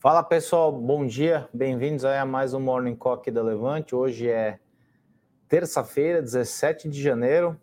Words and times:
Fala 0.00 0.22
pessoal, 0.22 0.70
bom 0.70 1.04
dia, 1.04 1.48
bem-vindos 1.52 2.04
a 2.04 2.24
mais 2.24 2.54
um 2.54 2.60
Morning 2.60 2.96
aqui 3.12 3.32
da 3.32 3.42
Levante. 3.42 3.96
Hoje 3.96 4.30
é 4.30 4.60
terça-feira, 5.48 6.22
17 6.22 6.88
de 6.88 7.02
janeiro, 7.02 7.60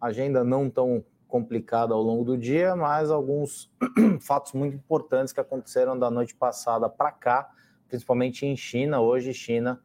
agenda 0.00 0.42
não 0.42 0.68
tão 0.68 1.04
complicada 1.28 1.94
ao 1.94 2.02
longo 2.02 2.24
do 2.24 2.36
dia, 2.36 2.74
mas 2.74 3.12
alguns 3.12 3.70
fatos 4.20 4.54
muito 4.54 4.74
importantes 4.74 5.32
que 5.32 5.38
aconteceram 5.38 5.96
da 5.96 6.10
noite 6.10 6.34
passada 6.34 6.88
para 6.88 7.12
cá, 7.12 7.48
principalmente 7.86 8.44
em 8.44 8.56
China. 8.56 9.00
Hoje, 9.00 9.32
China 9.32 9.80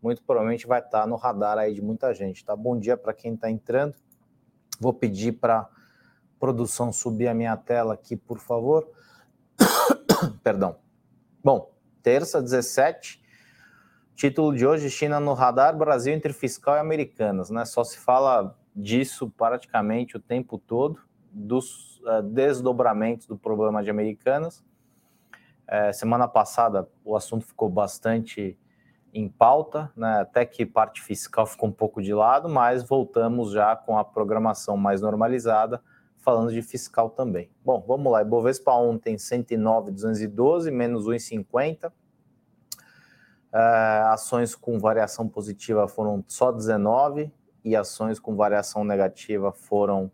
muito 0.00 0.22
provavelmente 0.22 0.66
vai 0.66 0.80
estar 0.80 1.06
no 1.06 1.16
radar 1.16 1.58
aí 1.58 1.74
de 1.74 1.82
muita 1.82 2.14
gente, 2.14 2.42
tá? 2.42 2.56
Bom 2.56 2.78
dia 2.78 2.96
para 2.96 3.12
quem 3.12 3.34
está 3.34 3.50
entrando. 3.50 3.94
Vou 4.80 4.94
pedir 4.94 5.32
para 5.32 5.68
produção 6.40 6.90
subir 6.90 7.28
a 7.28 7.34
minha 7.34 7.54
tela 7.54 7.92
aqui, 7.92 8.16
por 8.16 8.38
favor. 8.38 8.88
Perdão. 10.42 10.82
Bom, 11.44 11.70
terça, 12.02 12.40
17. 12.40 13.22
Título 14.14 14.56
de 14.56 14.66
hoje: 14.66 14.88
China 14.88 15.20
no 15.20 15.34
radar, 15.34 15.76
Brasil 15.76 16.14
entre 16.14 16.32
fiscal 16.32 16.76
e 16.76 16.78
americanas, 16.78 17.50
né? 17.50 17.66
Só 17.66 17.84
se 17.84 17.98
fala 17.98 18.58
disso 18.74 19.28
praticamente 19.28 20.16
o 20.16 20.20
tempo 20.20 20.56
todo, 20.56 20.98
dos 21.30 22.00
uh, 22.00 22.22
desdobramentos 22.22 23.26
do 23.26 23.36
problema 23.36 23.84
de 23.84 23.90
americanas. 23.90 24.64
É, 25.68 25.92
semana 25.92 26.26
passada 26.26 26.88
o 27.04 27.14
assunto 27.14 27.44
ficou 27.44 27.68
bastante 27.68 28.58
em 29.12 29.28
pauta, 29.28 29.92
né? 29.94 30.22
até 30.22 30.46
que 30.46 30.64
parte 30.64 31.02
fiscal 31.02 31.44
ficou 31.44 31.68
um 31.68 31.72
pouco 31.72 32.00
de 32.00 32.14
lado, 32.14 32.48
mas 32.48 32.82
voltamos 32.82 33.52
já 33.52 33.76
com 33.76 33.98
a 33.98 34.04
programação 34.04 34.78
mais 34.78 35.02
normalizada 35.02 35.82
falando 36.24 36.50
de 36.50 36.62
fiscal 36.62 37.10
também. 37.10 37.50
Bom, 37.62 37.84
vamos 37.86 38.10
lá. 38.10 38.22
Ibovespa 38.22 38.72
ontem 38.72 39.18
109,212, 39.18 40.70
menos 40.70 41.06
1,50. 41.06 41.92
Uh, 43.52 44.06
ações 44.06 44.54
com 44.54 44.80
variação 44.80 45.28
positiva 45.28 45.86
foram 45.86 46.24
só 46.26 46.50
19 46.50 47.30
e 47.62 47.76
ações 47.76 48.18
com 48.18 48.34
variação 48.34 48.82
negativa 48.84 49.52
foram 49.52 50.10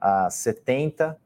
uh, 0.00 0.30
70. 0.30 1.18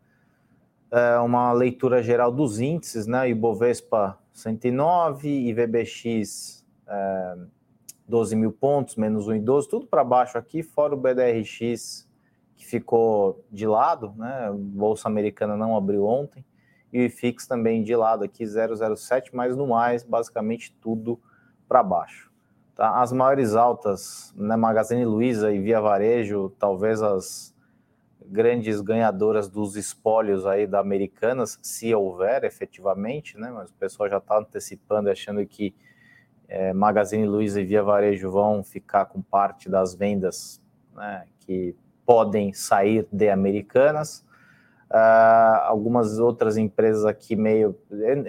Uh, 0.91 1.25
uma 1.25 1.53
leitura 1.53 2.03
geral 2.03 2.33
dos 2.33 2.59
índices, 2.59 3.07
né? 3.07 3.29
Ibovespa 3.29 4.19
109, 4.33 5.29
IVBX 5.29 6.65
uh, 6.89 7.47
12 8.09 8.37
mil 8.37 8.53
pontos, 8.53 8.97
menos 8.97 9.29
1,12, 9.29 9.69
tudo 9.69 9.87
para 9.87 10.03
baixo 10.03 10.39
aqui, 10.39 10.63
fora 10.63 10.95
o 10.95 10.97
BDRX 10.97 12.09
que 12.65 12.71
ficou 12.71 13.45
de 13.53 13.67
lado, 13.67 14.15
né? 14.17 14.51
Bolsa 14.55 15.07
Americana 15.07 15.57
não 15.57 15.77
abriu 15.77 16.07
ontem, 16.07 16.45
e 16.91 17.01
o 17.01 17.03
IFIX 17.03 17.47
também 17.47 17.83
de 17.83 17.95
lado 17.95 18.25
aqui, 18.25 18.45
007, 18.47 19.35
mas 19.37 19.55
no 19.55 19.67
mais, 19.67 20.03
basicamente 20.03 20.75
tudo 20.81 21.21
para 21.69 21.83
baixo. 21.83 22.33
Tá? 22.75 23.03
As 23.03 23.13
maiores 23.13 23.55
altas, 23.55 24.33
né, 24.37 24.57
Magazine 24.57 25.05
Luiza 25.05 25.53
e 25.53 25.61
Via 25.61 25.81
Varejo, 25.81 26.51
talvez 26.59 27.03
as 27.03 27.55
grandes 28.27 28.81
ganhadoras 28.81 29.49
dos 29.49 29.77
espólios 29.77 30.47
aí 30.47 30.67
da 30.67 30.81
Americanas, 30.81 31.59
se 31.63 31.95
houver 31.95 32.45
efetivamente, 32.45 33.37
né? 33.37 33.51
Mas 33.51 33.71
o 33.71 33.75
pessoal 33.75 34.09
já 34.09 34.17
está 34.17 34.39
antecipando, 34.39 35.11
achando 35.11 35.45
que 35.45 35.75
é, 36.49 36.73
Magazine 36.73 37.27
Luiza 37.27 37.61
e 37.61 37.65
Via 37.65 37.83
Varejo 37.83 38.31
vão 38.31 38.65
ficar 38.65 39.07
com 39.07 39.21
parte 39.21 39.69
das 39.69 39.95
vendas, 39.95 40.63
né? 40.95 41.27
Que 41.41 41.77
podem 42.05 42.53
sair 42.53 43.07
de 43.11 43.29
Americanas. 43.29 44.25
Uh, 44.91 45.59
algumas 45.65 46.19
outras 46.21 46.57
empresas 46.57 47.05
aqui 47.05 47.35
meio 47.35 47.77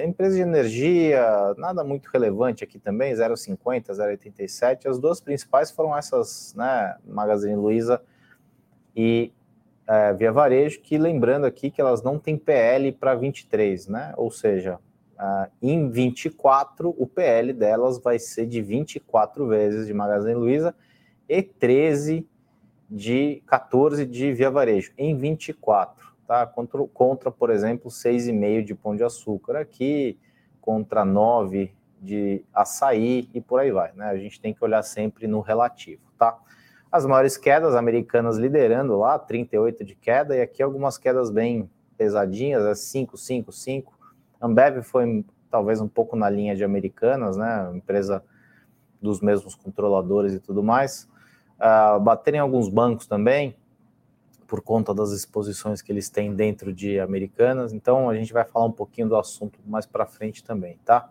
empresas 0.04 0.36
de 0.36 0.42
energia, 0.42 1.54
nada 1.58 1.84
muito 1.84 2.08
relevante 2.08 2.64
aqui 2.64 2.80
também, 2.80 3.14
0,50, 3.14 3.92
0,87. 3.92 4.90
As 4.90 4.98
duas 4.98 5.22
principais 5.22 5.70
foram 5.70 5.96
essas, 5.96 6.56
né, 6.56 6.96
Magazine 7.06 7.56
Luiza 7.56 8.02
e 8.96 9.32
uh, 9.88 10.18
Via 10.18 10.32
Varejo, 10.32 10.82
que 10.82 10.98
lembrando 10.98 11.46
aqui 11.46 11.70
que 11.70 11.82
elas 11.82 12.02
não 12.02 12.18
têm 12.18 12.38
PL 12.38 12.92
para 12.94 13.14
23, 13.14 13.88
né? 13.88 14.14
Ou 14.18 14.32
seja, 14.32 14.80
uh, 15.20 15.52
em 15.62 15.90
24 15.90 16.96
o 16.98 17.06
PL 17.06 17.54
delas 17.54 18.00
vai 18.00 18.18
ser 18.18 18.48
de 18.48 18.62
24 18.62 19.48
vezes 19.48 19.86
de 19.86 19.94
Magazine 19.94 20.34
Luiza 20.34 20.74
e 21.30 21.44
13 21.44 22.28
de 22.90 23.42
14 23.48 24.06
de 24.06 24.32
Via 24.34 24.50
Varejo, 24.50 24.92
em 24.98 25.18
24, 25.18 26.14
tá? 26.28 26.46
Contra, 26.46 26.86
contra 26.88 27.32
por 27.32 27.50
exemplo, 27.50 27.90
6,5 27.90 28.64
de 28.64 28.76
Pão 28.76 28.96
de 28.96 29.04
Açúcar 29.04 29.58
aqui, 29.58 30.18
contra 30.62 31.04
9 31.04 31.74
de 32.02 32.44
açaí 32.54 33.30
e 33.34 33.42
por 33.42 33.60
aí 33.60 33.72
vai, 33.72 33.92
né? 33.94 34.06
A 34.06 34.18
gente 34.18 34.40
tem 34.40 34.54
que 34.54 34.64
olhar 34.64 34.84
sempre 34.84 35.28
no 35.28 35.40
relativo, 35.40 36.02
tá? 36.18 36.38
As 36.92 37.06
maiores 37.06 37.36
quedas 37.36 37.76
americanas 37.76 38.38
liderando 38.38 38.98
lá, 38.98 39.18
38 39.18 39.84
de 39.84 39.96
queda, 39.96 40.36
e 40.36 40.42
aqui 40.42 40.62
algumas 40.62 40.98
quedas 40.98 41.30
bem 41.30 41.70
pesadinhas, 41.98 42.64
é 42.66 42.76
5, 42.76 43.18
5, 43.18 43.52
5. 43.52 43.94
Ambev 44.42 44.84
foi 44.84 45.26
talvez 45.50 45.82
um 45.82 45.88
pouco 45.88 46.16
na 46.16 46.30
linha 46.30 46.56
de 46.56 46.64
americanas, 46.64 47.36
né? 47.36 47.72
Empresa 47.74 48.24
dos 49.02 49.20
mesmos 49.22 49.56
controladores 49.56 50.34
e 50.34 50.40
tudo 50.40 50.64
mais 50.64 51.10
uh, 51.66 52.00
baterem 52.00 52.40
alguns 52.40 52.70
bancos 52.70 53.08
também, 53.08 53.56
por 54.46 54.62
conta 54.62 54.94
das 54.94 55.12
exposições 55.12 55.82
que 55.82 55.92
eles 55.92 56.10
têm 56.10 56.34
dentro 56.36 56.72
de 56.72 57.00
Americanas. 57.00 57.74
Então, 57.74 58.10
a 58.10 58.16
gente 58.16 58.32
vai 58.32 58.46
falar 58.46 58.66
um 58.66 58.72
pouquinho 58.72 59.10
do 59.10 59.16
assunto 59.16 59.60
mais 59.66 59.88
para 59.88 60.06
frente 60.06 60.44
também, 60.44 60.78
tá? 60.86 61.10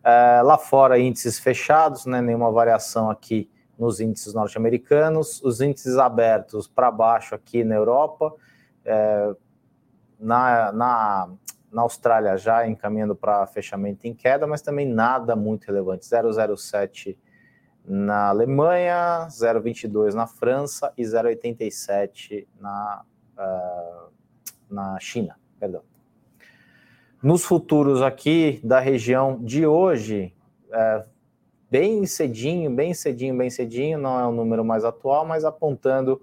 Uh, 0.00 0.44
lá 0.44 0.58
fora, 0.58 0.98
índices 0.98 1.38
fechados, 1.38 2.04
né? 2.04 2.20
Nenhuma 2.20 2.50
variação 2.50 3.08
aqui 3.08 3.48
nos 3.78 4.00
índices 4.00 4.34
norte-americanos. 4.34 5.40
Os 5.42 5.60
índices 5.60 5.96
abertos 5.96 6.66
para 6.66 6.90
baixo 6.90 7.34
aqui 7.34 7.62
na 7.62 7.76
Europa. 7.76 8.34
Uh, 8.84 9.36
na, 10.18 10.72
na, 10.72 11.28
na 11.72 11.82
Austrália 11.82 12.36
já 12.36 12.66
encaminhando 12.66 13.14
para 13.14 13.46
fechamento 13.46 14.06
em 14.06 14.14
queda, 14.14 14.46
mas 14.46 14.62
também 14.62 14.86
nada 14.86 15.36
muito 15.36 15.64
relevante. 15.64 16.06
007 16.06 17.16
na 17.84 18.28
Alemanha, 18.28 19.26
0,22 19.28 20.14
na 20.14 20.26
França 20.26 20.92
e 20.96 21.02
0,87 21.02 22.46
na, 22.58 23.02
uh, 23.36 24.12
na 24.70 24.98
China. 25.00 25.36
Perdão. 25.60 25.82
Nos 27.22 27.44
futuros 27.44 28.02
aqui 28.02 28.60
da 28.62 28.80
região 28.80 29.38
de 29.42 29.66
hoje, 29.66 30.34
é, 30.70 31.04
bem 31.70 32.04
cedinho, 32.04 32.70
bem 32.70 32.92
cedinho, 32.92 33.36
bem 33.36 33.48
cedinho, 33.48 33.98
não 33.98 34.20
é 34.20 34.26
o 34.26 34.32
número 34.32 34.62
mais 34.62 34.84
atual, 34.84 35.24
mas 35.24 35.44
apontando 35.44 36.20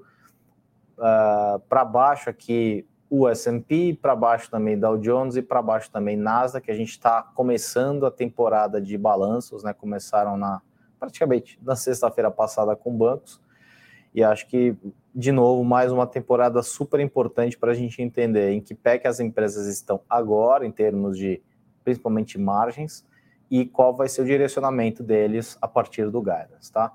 uh, 0.97 1.03
ah, 1.03 1.61
para 1.67 1.83
baixo 1.83 2.29
aqui 2.29 2.87
o 3.09 3.27
S&P, 3.27 3.97
para 4.01 4.15
baixo 4.15 4.49
também 4.49 4.79
Dow 4.79 4.97
Jones 4.97 5.35
e 5.35 5.41
para 5.41 5.61
baixo 5.61 5.91
também 5.91 6.15
Nasdaq, 6.15 6.65
que 6.65 6.71
a 6.71 6.75
gente 6.75 6.91
está 6.91 7.21
começando 7.21 8.05
a 8.05 8.11
temporada 8.11 8.79
de 8.79 8.97
balanços, 8.97 9.63
né? 9.63 9.73
Começaram 9.73 10.37
na 10.37 10.61
praticamente 11.01 11.59
na 11.63 11.75
sexta-feira 11.75 12.29
passada 12.29 12.75
com 12.75 12.95
bancos. 12.95 13.41
E 14.13 14.23
acho 14.23 14.47
que, 14.47 14.75
de 15.15 15.31
novo, 15.31 15.63
mais 15.63 15.91
uma 15.91 16.05
temporada 16.05 16.61
super 16.61 16.99
importante 16.99 17.57
para 17.57 17.71
a 17.71 17.73
gente 17.73 18.03
entender 18.03 18.51
em 18.51 18.61
que 18.61 18.75
pé 18.75 18.99
que 18.99 19.07
as 19.07 19.19
empresas 19.19 19.65
estão 19.65 20.01
agora, 20.07 20.63
em 20.63 20.71
termos 20.71 21.17
de 21.17 21.41
principalmente 21.83 22.37
margens, 22.37 23.03
e 23.49 23.65
qual 23.65 23.95
vai 23.95 24.07
ser 24.07 24.21
o 24.21 24.25
direcionamento 24.25 25.01
deles 25.01 25.57
a 25.59 25.67
partir 25.67 26.09
do 26.11 26.21
guidance, 26.21 26.71
tá? 26.71 26.93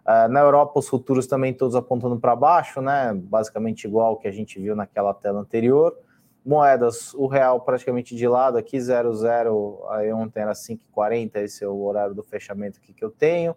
Uh, 0.00 0.28
na 0.28 0.40
Europa, 0.40 0.78
os 0.78 0.88
futuros 0.88 1.26
também 1.26 1.54
todos 1.54 1.74
apontando 1.74 2.18
para 2.18 2.36
baixo, 2.36 2.82
né? 2.82 3.14
Basicamente 3.14 3.84
igual 3.84 4.18
que 4.18 4.28
a 4.28 4.32
gente 4.32 4.60
viu 4.60 4.76
naquela 4.76 5.14
tela 5.14 5.40
anterior. 5.40 5.96
Moedas, 6.44 7.12
o 7.14 7.26
real 7.26 7.60
praticamente 7.60 8.16
de 8.16 8.26
lado 8.26 8.56
aqui, 8.56 8.80
00, 8.80 9.86
aí 9.90 10.12
ontem 10.12 10.40
era 10.40 10.52
5,40, 10.52 11.36
esse 11.36 11.64
é 11.64 11.68
o 11.68 11.82
horário 11.82 12.14
do 12.14 12.22
fechamento 12.22 12.78
aqui 12.78 12.92
que 12.92 13.04
eu 13.04 13.10
tenho. 13.10 13.54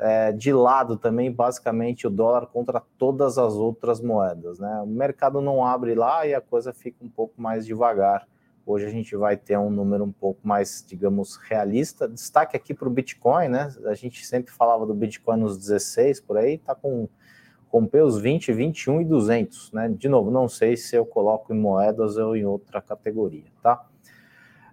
É, 0.00 0.30
de 0.30 0.52
lado 0.52 0.96
também, 0.96 1.30
basicamente, 1.30 2.06
o 2.06 2.10
dólar 2.10 2.46
contra 2.46 2.80
todas 2.96 3.36
as 3.36 3.54
outras 3.54 4.00
moedas, 4.00 4.58
né? 4.58 4.80
O 4.80 4.86
mercado 4.86 5.40
não 5.40 5.64
abre 5.64 5.94
lá 5.94 6.24
e 6.24 6.34
a 6.34 6.40
coisa 6.40 6.72
fica 6.72 7.04
um 7.04 7.08
pouco 7.08 7.40
mais 7.40 7.66
devagar. 7.66 8.26
Hoje 8.64 8.84
a 8.84 8.90
gente 8.90 9.16
vai 9.16 9.36
ter 9.36 9.58
um 9.58 9.70
número 9.70 10.04
um 10.04 10.12
pouco 10.12 10.46
mais, 10.46 10.84
digamos, 10.86 11.36
realista. 11.36 12.06
Destaque 12.06 12.56
aqui 12.56 12.74
para 12.74 12.86
o 12.86 12.90
Bitcoin, 12.90 13.48
né? 13.48 13.74
A 13.86 13.94
gente 13.94 14.24
sempre 14.26 14.52
falava 14.52 14.86
do 14.86 14.94
Bitcoin 14.94 15.40
nos 15.40 15.56
16 15.56 16.20
por 16.20 16.36
aí, 16.36 16.58
tá 16.58 16.74
com 16.74 17.08
rompeu 17.68 18.06
os 18.06 18.20
20, 18.20 18.52
21 18.52 19.02
e 19.02 19.04
200, 19.04 19.72
né? 19.72 19.88
De 19.88 20.08
novo, 20.08 20.30
não 20.30 20.48
sei 20.48 20.76
se 20.76 20.96
eu 20.96 21.04
coloco 21.04 21.54
em 21.54 21.58
moedas 21.58 22.16
ou 22.16 22.34
em 22.34 22.44
outra 22.44 22.80
categoria, 22.80 23.50
tá? 23.62 23.84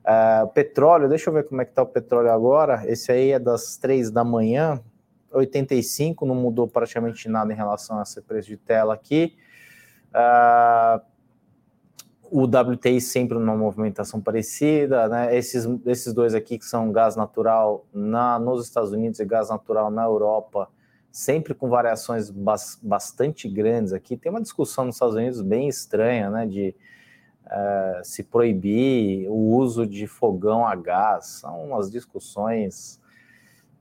Uh, 0.05 0.47
petróleo, 0.49 1.09
deixa 1.09 1.29
eu 1.29 1.33
ver 1.33 1.47
como 1.47 1.61
é 1.61 1.65
que 1.65 1.73
tá 1.73 1.81
o 1.81 1.87
petróleo 1.87 2.31
agora. 2.31 2.83
Esse 2.85 3.11
aí 3.11 3.31
é 3.31 3.39
das 3.39 3.75
3 3.77 4.11
da 4.11 4.23
manhã, 4.23 4.79
85, 5.31 6.25
não 6.25 6.35
mudou 6.35 6.67
praticamente 6.67 7.27
nada 7.27 7.51
em 7.51 7.55
relação 7.55 7.99
a 7.99 8.03
esse 8.03 8.21
preço 8.21 8.47
de 8.47 8.57
tela 8.57 8.93
aqui. 8.93 9.35
Uh, 10.11 11.01
o 12.31 12.43
WTI 12.43 13.01
sempre 13.01 13.37
numa 13.37 13.55
movimentação 13.55 14.21
parecida, 14.21 15.07
né? 15.07 15.35
Esses, 15.35 15.67
esses 15.85 16.13
dois 16.13 16.33
aqui 16.33 16.57
que 16.57 16.65
são 16.65 16.91
gás 16.91 17.15
natural 17.15 17.85
na, 17.93 18.39
nos 18.39 18.65
Estados 18.65 18.91
Unidos 18.91 19.19
e 19.19 19.25
gás 19.25 19.49
natural 19.49 19.91
na 19.91 20.03
Europa, 20.03 20.69
sempre 21.15 21.53
com 21.53 21.69
variações 21.69 22.29
bas, 22.29 22.77
bastante 22.83 23.47
grandes 23.47 23.93
aqui. 23.93 24.17
Tem 24.17 24.29
uma 24.29 24.41
discussão 24.41 24.83
nos 24.83 24.95
Estados 24.95 25.15
Unidos 25.15 25.41
bem 25.41 25.69
estranha, 25.69 26.29
né? 26.29 26.45
De 26.45 26.75
uh, 27.45 28.03
se 28.03 28.21
proibir 28.21 29.25
o 29.29 29.33
uso 29.33 29.87
de 29.87 30.07
fogão 30.07 30.67
a 30.67 30.75
gás. 30.75 31.39
São 31.39 31.67
umas 31.67 31.89
discussões 31.89 32.99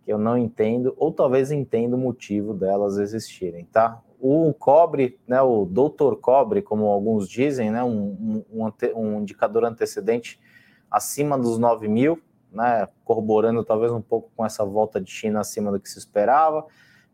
que 0.04 0.12
eu 0.12 0.16
não 0.16 0.38
entendo, 0.38 0.94
ou 0.96 1.10
talvez 1.10 1.50
entenda 1.50 1.96
o 1.96 1.98
motivo 1.98 2.54
delas 2.54 2.98
existirem, 2.98 3.64
tá? 3.64 4.00
o 4.20 4.54
cobre, 4.54 5.18
né, 5.26 5.42
o 5.42 5.66
doutor 5.66 6.16
cobre, 6.16 6.62
como 6.62 6.86
alguns 6.86 7.28
dizem, 7.28 7.70
né, 7.70 7.82
um, 7.82 8.42
um, 8.50 8.72
um 8.94 9.20
indicador 9.20 9.64
antecedente 9.64 10.40
acima 10.90 11.36
dos 11.36 11.58
9 11.58 11.88
mil, 11.88 12.18
né, 12.50 12.88
corroborando 13.04 13.62
talvez 13.64 13.92
um 13.92 14.00
pouco 14.00 14.30
com 14.34 14.46
essa 14.46 14.64
volta 14.64 14.98
de 15.00 15.10
China 15.10 15.40
acima 15.40 15.70
do 15.72 15.80
que 15.80 15.90
se 15.90 15.98
esperava. 15.98 16.64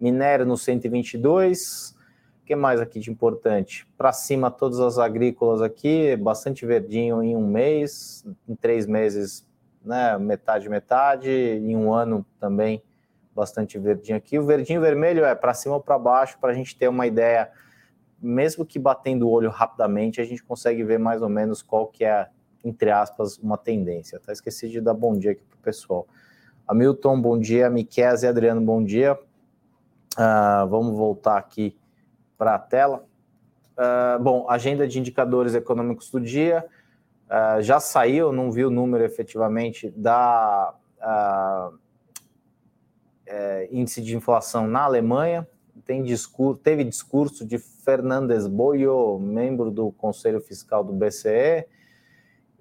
Minério 0.00 0.46
no 0.46 0.56
122. 0.56 1.94
O 2.42 2.46
que 2.46 2.56
mais 2.56 2.80
aqui 2.80 2.98
de 2.98 3.10
importante? 3.10 3.86
Para 3.96 4.12
cima, 4.12 4.50
todas 4.50 4.80
as 4.80 4.98
agrícolas 4.98 5.60
aqui, 5.62 6.16
bastante 6.16 6.64
verdinho 6.66 7.22
em 7.22 7.36
um 7.36 7.46
mês, 7.46 8.24
em 8.48 8.56
três 8.56 8.86
meses, 8.86 9.46
né, 9.84 10.18
metade, 10.18 10.68
metade, 10.68 11.30
em 11.30 11.76
um 11.76 11.92
ano 11.92 12.26
também 12.40 12.82
bastante 13.34 13.78
verdinho 13.78 14.16
aqui. 14.16 14.38
O 14.38 14.44
verdinho 14.44 14.80
vermelho 14.80 15.24
é 15.24 15.34
para 15.34 15.54
cima 15.54 15.76
ou 15.76 15.80
para 15.80 15.98
baixo, 15.98 16.38
para 16.40 16.50
a 16.50 16.54
gente 16.54 16.76
ter 16.76 16.88
uma 16.88 17.06
ideia, 17.06 17.50
mesmo 18.20 18.66
que 18.66 18.78
batendo 18.78 19.26
o 19.26 19.30
olho 19.30 19.50
rapidamente, 19.50 20.20
a 20.20 20.24
gente 20.24 20.42
consegue 20.42 20.82
ver 20.84 20.98
mais 20.98 21.22
ou 21.22 21.28
menos 21.28 21.62
qual 21.62 21.86
que 21.86 22.04
é, 22.04 22.28
entre 22.64 22.90
aspas, 22.90 23.38
uma 23.38 23.56
tendência. 23.56 24.20
Tá? 24.20 24.32
Esqueci 24.32 24.68
de 24.68 24.80
dar 24.80 24.94
bom 24.94 25.16
dia 25.16 25.32
aqui 25.32 25.42
para 25.44 25.56
o 25.56 25.60
pessoal. 25.60 26.06
Hamilton, 26.66 27.20
bom 27.20 27.38
dia. 27.38 27.70
Miquel 27.70 28.14
e 28.22 28.26
Adriano, 28.26 28.60
bom 28.60 28.82
dia. 28.82 29.18
Uh, 30.16 30.66
vamos 30.68 30.96
voltar 30.96 31.36
aqui 31.36 31.78
para 32.36 32.54
a 32.54 32.58
tela. 32.58 33.04
Uh, 33.72 34.22
bom, 34.22 34.46
agenda 34.48 34.86
de 34.86 34.98
indicadores 34.98 35.54
econômicos 35.54 36.10
do 36.10 36.20
dia. 36.20 36.66
Uh, 37.26 37.62
já 37.62 37.78
saiu, 37.78 38.32
não 38.32 38.50
vi 38.50 38.64
o 38.64 38.70
número 38.70 39.04
efetivamente 39.04 39.90
da 39.90 40.74
é, 43.30 43.68
índice 43.70 44.02
de 44.02 44.16
inflação 44.16 44.66
na 44.66 44.82
Alemanha. 44.82 45.46
Tem 45.84 46.02
discurso, 46.02 46.60
teve 46.60 46.84
discurso 46.84 47.46
de 47.46 47.58
Fernandes 47.58 48.46
Boio, 48.46 49.18
membro 49.18 49.70
do 49.70 49.92
Conselho 49.92 50.40
Fiscal 50.40 50.84
do 50.84 50.92
BCE. 50.92 51.64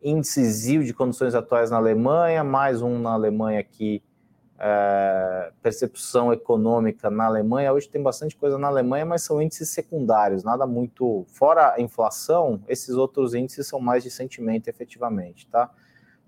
Índice 0.01 0.83
de 0.85 0.93
condições 0.93 1.35
atuais 1.35 1.71
na 1.71 1.77
Alemanha, 1.77 2.43
mais 2.43 2.81
um 2.81 2.99
na 2.99 3.11
Alemanha 3.11 3.59
aqui, 3.59 4.01
é, 4.59 5.51
percepção 5.61 6.33
econômica 6.33 7.09
na 7.09 7.25
Alemanha. 7.25 7.71
Hoje 7.71 7.87
tem 7.87 8.01
bastante 8.01 8.35
coisa 8.35 8.57
na 8.57 8.67
Alemanha, 8.67 9.05
mas 9.05 9.23
são 9.23 9.41
índices 9.41 9.69
secundários, 9.69 10.43
nada 10.43 10.67
muito. 10.67 11.25
Fora 11.29 11.75
a 11.75 11.81
inflação, 11.81 12.61
esses 12.67 12.95
outros 12.95 13.33
índices 13.33 13.67
são 13.67 13.79
mais 13.79 14.03
de 14.03 14.11
sentimento 14.11 14.67
efetivamente, 14.67 15.47
tá? 15.47 15.69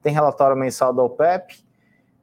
Tem 0.01 0.13
relatório 0.13 0.56
mensal 0.56 0.94
da 0.94 1.04
OPEP, 1.04 1.63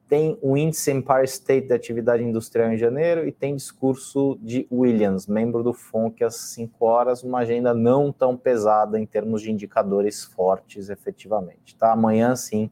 tem 0.09 0.39
o 0.41 0.57
índice 0.57 0.91
Empire 0.91 1.25
State 1.25 1.67
da 1.67 1.75
atividade 1.75 2.23
industrial 2.23 2.71
em 2.71 2.77
janeiro 2.77 3.27
e 3.27 3.31
tem 3.31 3.55
discurso 3.55 4.39
de 4.41 4.67
Williams, 4.71 5.27
membro 5.27 5.61
do 5.61 5.71
FONC, 5.71 6.23
às 6.23 6.35
5 6.35 6.83
horas, 6.83 7.23
uma 7.23 7.39
agenda 7.39 7.75
não 7.75 8.11
tão 8.11 8.35
pesada 8.35 8.99
em 8.99 9.05
termos 9.05 9.43
de 9.43 9.51
indicadores 9.51 10.23
fortes, 10.23 10.89
efetivamente. 10.89 11.75
Tá? 11.75 11.91
Amanhã, 11.91 12.35
sim, 12.35 12.71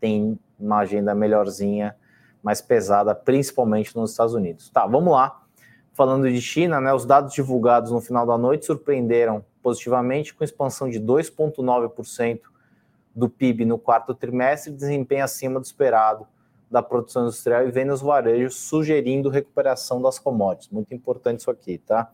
tem 0.00 0.38
uma 0.58 0.78
agenda 0.78 1.14
melhorzinha, 1.14 1.94
mais 2.42 2.60
pesada, 2.60 3.14
principalmente 3.14 3.96
nos 3.96 4.12
Estados 4.12 4.34
Unidos. 4.34 4.70
Tá, 4.70 4.86
vamos 4.86 5.12
lá. 5.12 5.42
Falando 5.92 6.30
de 6.30 6.40
China, 6.40 6.80
né, 6.80 6.94
os 6.94 7.04
dados 7.04 7.34
divulgados 7.34 7.90
no 7.90 8.00
final 8.00 8.26
da 8.26 8.38
noite 8.38 8.66
surpreenderam 8.66 9.44
positivamente 9.62 10.34
com 10.34 10.42
expansão 10.42 10.88
de 10.88 10.98
2,9% 11.00 12.40
do 13.14 13.28
PIB 13.28 13.64
no 13.64 13.78
quarto 13.78 14.14
trimestre, 14.14 14.72
desempenho 14.72 15.24
acima 15.24 15.60
do 15.60 15.64
esperado 15.64 16.26
da 16.70 16.80
produção 16.80 17.24
industrial 17.24 17.66
e 17.66 17.70
vendas 17.70 18.00
varejos, 18.00 18.54
sugerindo 18.54 19.28
recuperação 19.28 20.00
das 20.00 20.18
commodities. 20.18 20.70
Muito 20.70 20.94
importante 20.94 21.40
isso 21.40 21.50
aqui, 21.50 21.78
tá? 21.78 22.12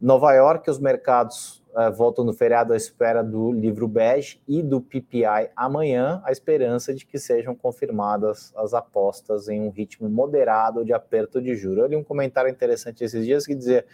Nova 0.00 0.32
York, 0.32 0.68
os 0.68 0.78
mercados 0.78 1.62
uh, 1.76 1.92
voltam 1.92 2.24
no 2.24 2.32
feriado 2.32 2.72
à 2.72 2.76
espera 2.76 3.22
do 3.22 3.52
livro 3.52 3.86
bege 3.86 4.40
e 4.48 4.62
do 4.62 4.80
PPI 4.80 5.50
amanhã, 5.54 6.22
a 6.24 6.32
esperança 6.32 6.94
de 6.94 7.04
que 7.04 7.18
sejam 7.18 7.54
confirmadas 7.54 8.52
as 8.56 8.72
apostas 8.72 9.48
em 9.48 9.60
um 9.60 9.70
ritmo 9.70 10.08
moderado 10.08 10.84
de 10.84 10.94
aperto 10.94 11.40
de 11.40 11.54
juros. 11.54 11.78
Eu 11.78 11.86
li 11.86 11.96
um 11.96 12.02
comentário 12.02 12.50
interessante 12.50 13.04
esses 13.04 13.26
dias 13.26 13.46
que 13.46 13.54
dizia 13.54 13.84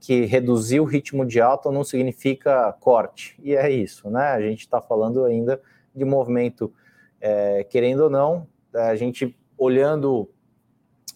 que 0.00 0.24
reduzir 0.24 0.80
o 0.80 0.84
ritmo 0.84 1.26
de 1.26 1.42
alta 1.42 1.70
não 1.70 1.84
significa 1.84 2.72
corte, 2.80 3.38
e 3.42 3.54
é 3.54 3.70
isso, 3.70 4.08
né? 4.08 4.28
A 4.28 4.40
gente 4.40 4.60
está 4.60 4.80
falando 4.80 5.26
ainda 5.26 5.60
de 5.94 6.06
movimento, 6.06 6.72
é, 7.20 7.64
querendo 7.64 8.04
ou 8.04 8.10
não, 8.10 8.46
a 8.72 8.96
gente 8.96 9.36
olhando 9.58 10.30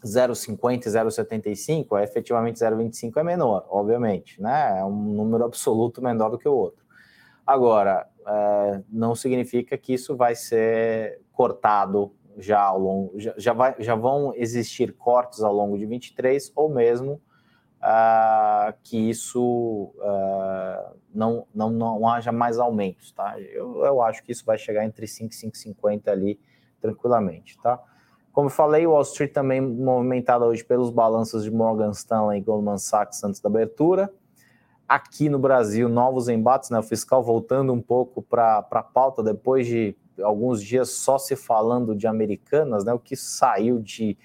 0,50 0.05 0.87
e 0.87 0.91
0,75, 0.91 1.99
é, 1.99 2.05
efetivamente 2.05 2.59
0,25 2.59 3.17
é 3.17 3.23
menor, 3.23 3.67
obviamente, 3.69 4.41
né? 4.41 4.79
É 4.79 4.85
um 4.85 4.91
número 4.93 5.45
absoluto 5.45 6.03
menor 6.03 6.31
do 6.31 6.39
que 6.39 6.49
o 6.49 6.53
outro. 6.53 6.85
Agora, 7.47 8.07
é, 8.27 8.83
não 8.89 9.15
significa 9.15 9.77
que 9.77 9.95
isso 9.95 10.17
vai 10.17 10.35
ser 10.35 11.21
cortado 11.33 12.13
já 12.37 12.61
ao 12.61 12.79
longo, 12.79 13.19
já, 13.19 13.35
já, 13.37 13.53
vai, 13.53 13.75
já 13.79 13.95
vão 13.95 14.33
existir 14.35 14.93
cortes 14.95 15.41
ao 15.41 15.53
longo 15.53 15.79
de 15.79 15.87
23, 15.87 16.53
ou 16.55 16.69
mesmo 16.69 17.21
uh, 17.85 18.75
que 18.83 19.11
isso 19.11 19.93
uh, 19.97 20.97
não, 21.15 21.47
não, 21.55 21.71
não 21.71 22.09
haja 22.09 22.33
mais 22.33 22.59
aumentos, 22.59 23.13
tá? 23.13 23.39
Eu, 23.41 23.85
eu 23.85 24.03
acho 24.03 24.23
que 24.25 24.33
isso 24.33 24.45
vai 24.45 24.59
chegar 24.59 24.85
entre 24.85 25.07
5 25.07 25.33
e 25.33 25.51
5,50 25.51 26.09
ali, 26.09 26.41
tranquilamente, 26.81 27.57
tá? 27.63 27.81
Como 28.35 28.49
eu 28.49 28.51
falei, 28.51 28.85
o 28.85 28.91
Wall 28.91 29.03
Street 29.03 29.33
também 29.33 29.61
movimentada 29.61 30.45
hoje 30.45 30.65
pelos 30.65 30.91
balanços 30.91 31.45
de 31.45 31.53
Morgan 31.53 31.93
Stanley 31.93 32.41
e 32.41 32.43
Goldman 32.43 32.79
Sachs 32.79 33.23
antes 33.23 33.41
da 33.41 33.49
abertura. 33.49 34.13
Aqui 34.89 35.29
no 35.29 35.39
Brasil, 35.39 35.89
novos 35.89 36.29
embates, 36.29 36.69
né? 36.69 36.81
O 36.81 36.83
fiscal 36.83 37.23
voltando 37.23 37.73
um 37.73 37.81
pouco 37.81 38.21
para 38.21 38.67
a 38.69 38.83
pauta 38.83 39.23
depois 39.23 39.69
de 39.69 39.95
alguns 40.21 40.61
dias 40.61 40.91
só 40.91 41.17
se 41.17 41.37
falando 41.37 41.95
de 41.95 42.09
americanas, 42.09 42.85
né? 42.85 42.93
O 42.93 42.99
que 42.99 43.15
saiu 43.15 43.79
de 43.79 44.19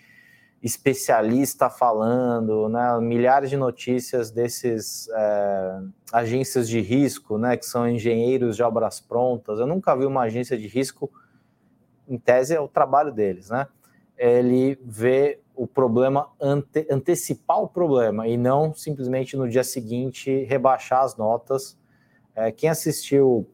especialista 0.63 1.69
falando, 1.69 2.67
né? 2.67 2.99
Milhares 2.99 3.51
de 3.51 3.57
notícias 3.57 4.31
desses 4.31 5.07
é, 5.13 5.81
agências 6.11 6.67
de 6.67 6.81
risco, 6.81 7.37
né? 7.37 7.55
Que 7.55 7.65
são 7.65 7.87
engenheiros 7.87 8.55
de 8.55 8.63
obras 8.63 8.99
prontas. 8.99 9.59
Eu 9.59 9.67
nunca 9.67 9.95
vi 9.95 10.07
uma 10.07 10.21
agência 10.21 10.57
de 10.57 10.67
risco 10.67 11.11
em 12.07 12.17
tese, 12.17 12.55
é 12.55 12.59
o 12.59 12.67
trabalho 12.67 13.13
deles, 13.13 13.51
né? 13.51 13.67
Ele 14.19 14.77
vê 14.83 15.39
o 15.55 15.65
problema, 15.65 16.29
ante, 16.39 16.85
antecipar 16.91 17.61
o 17.61 17.67
problema 17.67 18.27
e 18.27 18.37
não 18.37 18.73
simplesmente 18.73 19.35
no 19.35 19.49
dia 19.49 19.63
seguinte 19.63 20.43
rebaixar 20.43 21.03
as 21.03 21.15
notas. 21.15 21.77
É, 22.35 22.51
quem 22.51 22.69
assistiu, 22.69 23.49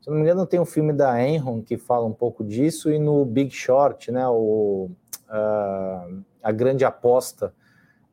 se 0.00 0.08
não 0.08 0.16
me 0.16 0.22
engano, 0.22 0.46
tem 0.46 0.60
um 0.60 0.64
filme 0.64 0.92
da 0.92 1.20
Enron 1.22 1.60
que 1.62 1.76
fala 1.76 2.06
um 2.06 2.12
pouco 2.12 2.44
disso, 2.44 2.90
e 2.90 2.98
no 2.98 3.24
Big 3.24 3.50
Short, 3.52 4.10
né, 4.10 4.26
o, 4.28 4.88
uh, 5.28 6.24
a 6.42 6.52
grande 6.52 6.84
aposta, 6.84 7.52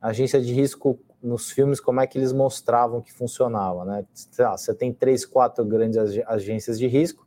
a 0.00 0.08
agência 0.08 0.40
de 0.40 0.52
risco 0.52 0.98
nos 1.22 1.50
filmes, 1.50 1.80
como 1.80 2.00
é 2.00 2.06
que 2.06 2.18
eles 2.18 2.32
mostravam 2.32 3.00
que 3.00 3.12
funcionava, 3.12 3.84
né? 3.84 4.04
Você 4.12 4.74
tem 4.74 4.92
três, 4.92 5.24
quatro 5.24 5.64
grandes 5.64 5.96
agências 6.26 6.78
de 6.78 6.88
risco, 6.88 7.24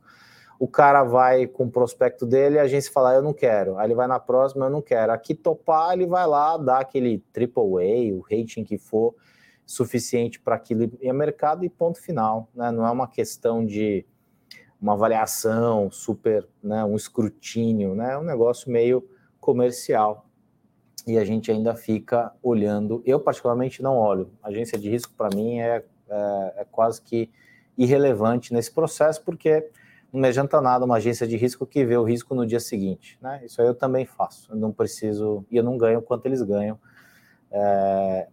o 0.58 0.66
cara 0.66 1.04
vai 1.04 1.46
com 1.46 1.64
o 1.64 1.70
prospecto 1.70 2.24
dele, 2.24 2.58
a 2.58 2.62
agência 2.62 2.90
fala, 2.90 3.14
eu 3.14 3.22
não 3.22 3.32
quero. 3.32 3.78
Aí 3.78 3.86
ele 3.86 3.94
vai 3.94 4.06
na 4.06 4.18
próxima, 4.18 4.66
eu 4.66 4.70
não 4.70 4.80
quero. 4.80 5.12
Aqui 5.12 5.34
topar, 5.34 5.92
ele 5.92 6.06
vai 6.06 6.26
lá, 6.26 6.56
dá 6.56 6.78
aquele 6.78 7.18
triple 7.32 7.62
A, 7.62 8.14
o 8.14 8.20
rating 8.20 8.64
que 8.64 8.78
for 8.78 9.14
suficiente 9.66 10.40
para 10.40 10.54
aquilo 10.54 10.84
ir 11.00 11.08
ao 11.08 11.14
mercado 11.14 11.64
e 11.64 11.68
ponto 11.68 12.00
final. 12.00 12.48
Né? 12.54 12.70
Não 12.70 12.86
é 12.86 12.90
uma 12.90 13.08
questão 13.08 13.64
de 13.64 14.06
uma 14.80 14.92
avaliação 14.92 15.90
super, 15.90 16.46
né, 16.62 16.84
um 16.84 16.96
escrutínio, 16.96 17.94
né? 17.94 18.12
é 18.12 18.18
um 18.18 18.22
negócio 18.22 18.70
meio 18.70 19.06
comercial. 19.40 20.26
E 21.06 21.18
a 21.18 21.24
gente 21.24 21.50
ainda 21.50 21.74
fica 21.74 22.32
olhando. 22.42 23.02
Eu, 23.04 23.20
particularmente, 23.20 23.82
não 23.82 23.96
olho. 23.96 24.32
Agência 24.42 24.76
de 24.76 24.90
risco, 24.90 25.12
para 25.16 25.34
mim, 25.34 25.60
é, 25.60 25.84
é, 26.08 26.54
é 26.58 26.64
quase 26.64 27.00
que 27.00 27.30
irrelevante 27.78 28.52
nesse 28.52 28.72
processo, 28.72 29.22
porque 29.22 29.70
não 30.12 30.20
me 30.20 30.28
adianta 30.28 30.60
nada 30.60 30.84
uma 30.84 30.96
agência 30.96 31.26
de 31.26 31.36
risco 31.36 31.66
que 31.66 31.84
vê 31.84 31.96
o 31.96 32.04
risco 32.04 32.34
no 32.34 32.46
dia 32.46 32.60
seguinte. 32.60 33.18
Né? 33.20 33.42
Isso 33.44 33.60
aí 33.60 33.66
eu 33.66 33.74
também 33.74 34.06
faço. 34.06 34.52
Eu 34.52 34.56
não 34.56 34.72
preciso, 34.72 35.44
e 35.50 35.56
eu 35.56 35.62
não 35.62 35.76
ganho 35.76 36.00
quanto 36.02 36.26
eles 36.26 36.42
ganham. 36.42 36.78
É, 37.50 38.28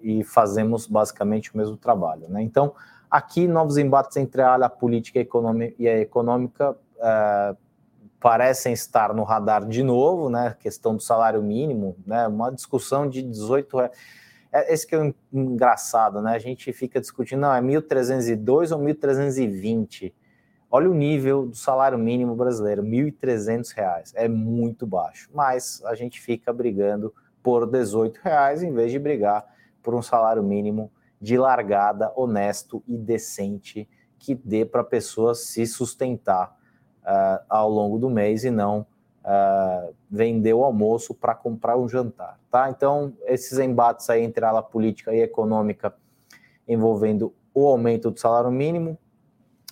e 0.00 0.24
fazemos 0.24 0.86
basicamente 0.86 1.54
o 1.54 1.56
mesmo 1.56 1.76
trabalho. 1.76 2.28
Né? 2.28 2.42
Então, 2.42 2.74
Aqui, 3.12 3.46
novos 3.46 3.76
embates 3.76 4.16
entre 4.16 4.40
a 4.40 4.52
área 4.52 4.70
política 4.70 5.20
e 5.78 5.86
a 5.86 5.98
econômica 5.98 6.74
é, 6.98 7.54
parecem 8.18 8.72
estar 8.72 9.12
no 9.12 9.22
radar 9.22 9.66
de 9.66 9.82
novo, 9.82 10.30
né? 10.30 10.56
Questão 10.58 10.96
do 10.96 11.02
salário 11.02 11.42
mínimo, 11.42 11.94
né? 12.06 12.26
Uma 12.26 12.50
discussão 12.50 13.06
de 13.06 13.20
18 13.20 13.76
reais. 13.76 13.90
É, 14.50 14.72
esse 14.72 14.86
que 14.86 14.96
é 14.96 15.14
engraçado, 15.30 16.22
né? 16.22 16.34
A 16.34 16.38
gente 16.38 16.72
fica 16.72 16.98
discutindo, 17.02 17.40
não, 17.40 17.54
é 17.54 17.60
1.302 17.60 18.74
ou 18.74 18.82
1.320. 18.82 20.14
Olha 20.74 20.90
o 20.90 20.94
nível 20.94 21.48
do 21.48 21.54
salário 21.54 21.98
mínimo 21.98 22.34
brasileiro, 22.34 22.80
R$ 22.80 22.88
1.300. 22.88 24.12
É 24.14 24.26
muito 24.26 24.86
baixo. 24.86 25.28
Mas 25.34 25.84
a 25.84 25.94
gente 25.94 26.18
fica 26.18 26.50
brigando 26.50 27.12
por 27.42 27.70
18 27.70 28.18
reais 28.24 28.62
em 28.62 28.72
vez 28.72 28.90
de 28.90 28.98
brigar 28.98 29.44
por 29.82 29.94
um 29.94 30.00
salário 30.00 30.42
mínimo 30.42 30.90
de 31.20 31.36
largada, 31.36 32.10
honesto 32.16 32.82
e 32.88 32.96
decente 32.96 33.86
que 34.18 34.34
dê 34.34 34.64
para 34.64 34.80
a 34.80 34.84
pessoa 34.84 35.34
se 35.34 35.66
sustentar 35.66 36.56
uh, 37.02 37.44
ao 37.50 37.68
longo 37.68 37.98
do 37.98 38.08
mês 38.08 38.42
e 38.42 38.50
não 38.50 38.86
uh, 39.26 39.94
vender 40.10 40.54
o 40.54 40.64
almoço 40.64 41.12
para 41.12 41.34
comprar 41.34 41.76
um 41.76 41.86
jantar, 41.86 42.40
tá? 42.50 42.70
Então, 42.70 43.12
esses 43.26 43.58
embates 43.58 44.08
aí 44.08 44.22
entre 44.22 44.42
a 44.42 44.48
ala 44.48 44.62
política 44.62 45.14
e 45.14 45.20
econômica 45.20 45.94
envolvendo 46.66 47.34
o 47.52 47.66
aumento 47.66 48.10
do 48.10 48.18
salário 48.18 48.50
mínimo 48.50 48.96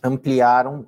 ampliaram 0.03 0.87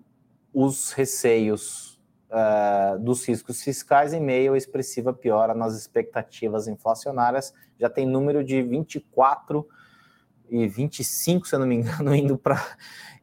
os 0.53 0.93
receios 0.93 2.01
uh, 2.31 2.99
dos 2.99 3.27
riscos 3.27 3.63
fiscais 3.63 4.13
em 4.13 4.21
meio 4.21 4.55
à 4.55 4.59
expressiva 4.59 5.13
piora 5.13 5.55
nas 5.55 5.77
expectativas 5.77 6.69
inflacionárias. 6.69 7.53
Já 7.79 7.89
tem 7.89 8.07
número 8.07 8.43
de 8.43 8.63
24 8.63 9.67
e 10.51 10.67
25, 10.67 11.47
se 11.47 11.55
eu 11.55 11.59
não 11.59 11.67
me 11.67 11.77
engano, 11.77 12.15
indo 12.17 12.37
para 12.37 12.61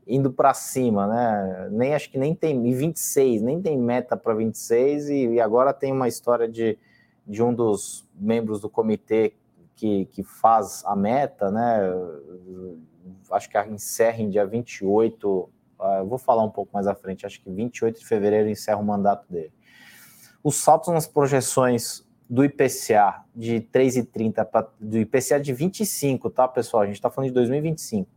indo 0.08 0.34
para 0.34 0.56
cima, 0.56 1.06
né? 1.06 1.70
Nem 1.72 1.94
acho 1.94 2.10
que 2.10 2.18
nem 2.18 2.34
tem 2.34 2.68
e 2.68 2.74
26, 2.74 3.44
nem 3.44 3.62
tem 3.62 3.78
meta 3.78 4.18
para 4.18 4.34
26 4.34 5.08
e, 5.08 5.28
e 5.34 5.40
agora 5.40 5.72
tem 5.72 5.92
uma 5.92 6.08
história 6.08 6.50
de, 6.50 6.80
de 7.28 7.44
um 7.44 7.54
dos 7.54 8.10
membros 8.16 8.60
do 8.60 8.68
comitê 8.68 9.36
que, 9.76 10.06
que 10.06 10.24
faz 10.24 10.84
a 10.86 10.96
meta, 10.96 11.52
né? 11.52 11.80
Acho 13.32 13.48
que 13.48 13.58
encerra 13.70 14.20
em 14.20 14.30
dia 14.30 14.48
28, 14.48 15.50
ah, 15.52 15.59
eu 16.00 16.08
vou 16.08 16.18
falar 16.18 16.44
um 16.44 16.50
pouco 16.50 16.72
mais 16.74 16.88
à 16.88 16.96
frente, 16.96 17.26
acho 17.26 17.42
que 17.42 17.50
28 17.50 18.00
de 18.00 18.06
fevereiro 18.06 18.50
encerra 18.50 18.80
o 18.80 18.86
mandato 18.86 19.26
dele. 19.32 19.54
Os 20.44 20.56
saltos 20.56 20.94
nas 20.94 21.08
projeções 21.08 22.08
do 22.30 22.46
IPCA 22.46 23.24
de 23.36 23.60
3,30 23.74 24.46
para 24.46 24.68
do 24.80 24.98
IPCA 25.00 25.40
de 25.40 25.52
25, 25.52 26.30
tá, 26.30 26.48
pessoal? 26.48 26.84
A 26.84 26.86
gente 26.86 26.96
está 26.96 27.10
falando 27.10 27.30
de 27.30 27.34
2025. 27.34 28.08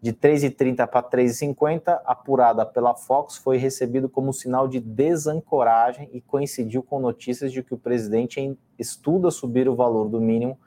De 0.00 0.12
3,30 0.12 0.86
para 0.86 1.02
3,50, 1.02 2.00
apurada 2.04 2.66
pela 2.66 2.94
Fox, 2.94 3.38
foi 3.38 3.56
recebido 3.56 4.08
como 4.08 4.32
sinal 4.32 4.68
de 4.68 4.78
desancoragem 4.78 6.10
e 6.12 6.20
coincidiu 6.20 6.82
com 6.82 7.00
notícias 7.00 7.50
de 7.50 7.62
que 7.62 7.72
o 7.72 7.78
presidente 7.78 8.56
estuda 8.78 9.30
subir 9.30 9.68
o 9.68 9.74
valor 9.74 10.08
do 10.08 10.20
mínimo 10.20 10.58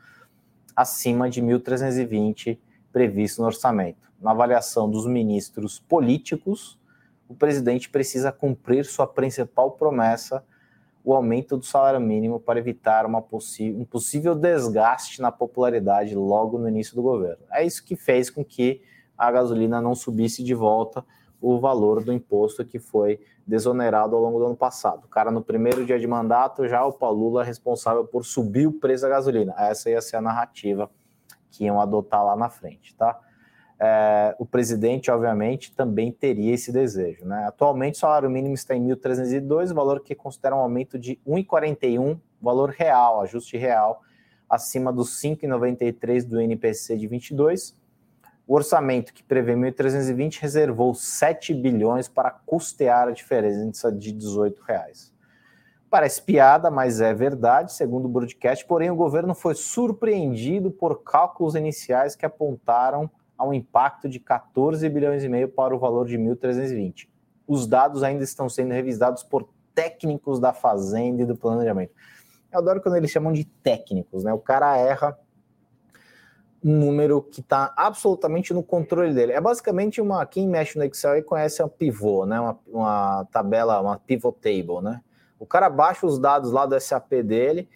acima 0.76 1.30
de 1.30 1.42
1.320 1.42 2.58
previsto 2.92 3.42
no 3.42 3.48
orçamento. 3.48 4.10
Na 4.22 4.32
avaliação 4.32 4.90
dos 4.90 5.06
ministros 5.06 5.80
políticos, 5.80 6.80
o 7.28 7.36
presidente 7.36 7.90
precisa 7.90 8.32
cumprir 8.32 8.86
sua 8.86 9.08
principal 9.08 9.72
promessa 9.72 10.44
o 11.04 11.14
aumento 11.14 11.58
do 11.58 11.66
salário 11.66 12.00
mínimo 12.00 12.40
para 12.40 12.60
evitar 12.60 13.06
um 13.06 13.86
possível 13.86 14.36
desgaste 14.36 15.22
na 15.22 15.32
popularidade 15.32 16.14
logo 16.16 16.58
no 16.58 16.68
início 16.68 16.96
do 16.96 17.02
governo. 17.02 17.44
É 17.52 17.66
isso 17.66 17.84
que 17.84 17.96
fez 17.96 18.30
com 18.30 18.44
que 18.44 18.82
a 19.18 19.32
gasolina 19.32 19.82
não 19.82 19.96
subisse 19.96 20.44
de 20.44 20.54
volta 20.54 21.04
o 21.42 21.58
valor 21.60 22.04
do 22.04 22.12
imposto 22.12 22.66
que 22.66 22.80
foi 22.80 23.20
desonerado 23.48 24.16
ao 24.16 24.22
longo 24.22 24.40
do 24.40 24.46
ano 24.46 24.56
passado. 24.56 25.06
O 25.06 25.08
cara, 25.08 25.32
no 25.32 25.42
primeiro 25.42 25.86
dia 25.86 25.98
de 25.98 26.06
mandato, 26.06 26.68
já 26.68 26.86
o 26.86 26.92
Paulo 26.92 27.20
Lula 27.20 27.44
é 27.44 27.46
responsável 27.46 28.06
por 28.06 28.26
subir 28.26 28.68
o 28.68 28.74
preço 28.74 29.04
da 29.04 29.10
gasolina. 29.10 29.54
Essa 29.58 29.90
ia 29.90 30.02
ser 30.02 30.18
a 30.18 30.22
narrativa 30.22 30.90
que 31.50 31.66
iam 31.66 31.80
adotar 31.82 32.24
lá 32.26 32.36
na 32.36 32.50
frente, 32.50 32.96
tá? 32.96 33.20
é, 33.80 34.36
o 34.38 34.46
presidente, 34.46 35.10
obviamente, 35.10 35.74
também 35.74 36.12
teria 36.12 36.54
esse 36.54 36.72
desejo. 36.72 37.26
Né? 37.26 37.46
Atualmente, 37.48 37.96
o 37.96 38.00
salário 38.00 38.30
mínimo 38.30 38.54
está 38.54 38.76
em 38.76 38.86
1.302, 38.86 39.74
valor 39.74 40.02
que 40.02 40.14
considera 40.14 40.56
um 40.56 40.60
aumento 40.60 41.00
de 41.00 41.18
1,41, 41.26 42.20
valor 42.42 42.72
real, 42.72 43.22
ajuste 43.22 43.58
real, 43.58 44.02
acima 44.50 44.92
dos 44.92 45.22
5,93 45.22 46.26
do 46.26 46.42
NPC 46.42 46.98
de 46.98 47.08
22. 47.08 47.80
O 48.46 48.56
orçamento, 48.56 49.14
que 49.14 49.24
prevê 49.24 49.54
1.320, 49.54 50.40
reservou 50.40 50.94
7 50.94 51.54
bilhões 51.54 52.10
para 52.10 52.32
custear 52.32 53.08
a 53.08 53.12
diferença 53.12 53.92
de 53.92 54.12
18 54.12 54.62
reais. 54.64 55.14
Parece 55.90 56.22
piada, 56.22 56.70
mas 56.70 57.02
é 57.02 57.14
verdade, 57.14 57.74
segundo 57.74 58.06
o 58.06 58.10
broadcast, 58.10 58.66
porém 58.66 58.92
o 58.92 58.96
governo 58.96 59.34
foi 59.34 59.56
surpreendido 59.56 60.70
por 60.70 61.02
cálculos 61.04 61.56
iniciais 61.56 62.16
que 62.16 62.26
apontaram 62.26 63.10
a 63.36 63.48
um 63.48 63.54
impacto 63.54 64.08
de 64.08 64.20
14 64.20 64.88
bilhões 64.88 65.24
e 65.24 65.30
meio 65.30 65.50
para 65.50 65.76
o 65.76 65.80
valor 65.80 66.06
de 66.06 66.18
1.320. 66.18 67.08
Os 67.48 67.66
dados 67.66 68.04
ainda 68.04 68.24
estão 68.24 68.48
sendo 68.48 68.72
revisados 68.72 69.24
por 69.24 69.50
técnicos 69.74 70.40
da 70.40 70.54
Fazenda 70.54 71.24
e 71.24 71.26
do 71.26 71.36
Planejamento. 71.36 71.94
Eu 72.52 72.60
adoro 72.60 72.82
quando 72.82 72.98
eles 72.98 73.10
chamam 73.10 73.32
de 73.32 73.46
técnicos, 73.46 74.24
né? 74.24 74.34
O 74.34 74.40
cara 74.40 74.78
erra 74.78 75.18
um 76.64 76.78
número 76.78 77.22
que 77.22 77.40
está 77.40 77.74
absolutamente 77.78 78.54
no 78.54 78.62
controle 78.62 79.14
dele. 79.14 79.32
É 79.32 79.40
basicamente 79.40 80.02
uma. 80.02 80.26
Quem 80.26 80.48
mexe 80.48 80.78
no 80.78 80.84
Excel 80.84 81.18
e 81.18 81.24
conhece 81.24 81.64
um 81.64 81.70
pivô, 81.70 82.26
né? 82.26 82.40
Uma, 82.40 82.60
uma 82.68 83.26
tabela, 83.32 83.80
uma 83.80 83.98
pivot 83.98 84.38
table, 84.40 84.82
né? 84.82 85.02
O 85.40 85.46
cara 85.46 85.70
baixa 85.70 86.06
os 86.06 86.20
dados 86.20 86.52
lá 86.52 86.66
do 86.66 86.80
SAP 86.80 87.24
dele 87.24 87.68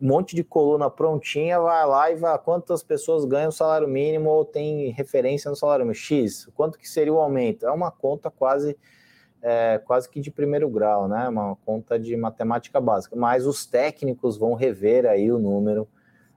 um 0.00 0.08
monte 0.08 0.34
de 0.34 0.44
coluna 0.44 0.90
prontinha, 0.90 1.58
vai 1.60 1.86
lá 1.86 2.10
e 2.10 2.16
vai 2.16 2.38
quantas 2.38 2.82
pessoas 2.82 3.24
ganham 3.24 3.50
salário 3.50 3.88
mínimo 3.88 4.28
ou 4.28 4.44
tem 4.44 4.90
referência 4.90 5.48
no 5.48 5.56
salário 5.56 5.84
mínimo 5.84 5.94
X, 5.94 6.46
quanto 6.54 6.78
que 6.78 6.88
seria 6.88 7.12
o 7.12 7.18
aumento? 7.18 7.66
É 7.66 7.70
uma 7.70 7.90
conta 7.90 8.30
quase 8.30 8.76
é, 9.40 9.78
quase 9.84 10.08
que 10.08 10.20
de 10.20 10.30
primeiro 10.30 10.68
grau, 10.70 11.06
né? 11.06 11.28
Uma 11.28 11.56
conta 11.66 11.98
de 11.98 12.16
matemática 12.16 12.80
básica. 12.80 13.14
Mas 13.14 13.46
os 13.46 13.66
técnicos 13.66 14.38
vão 14.38 14.54
rever 14.54 15.04
aí 15.04 15.30
o 15.30 15.38
número 15.38 15.86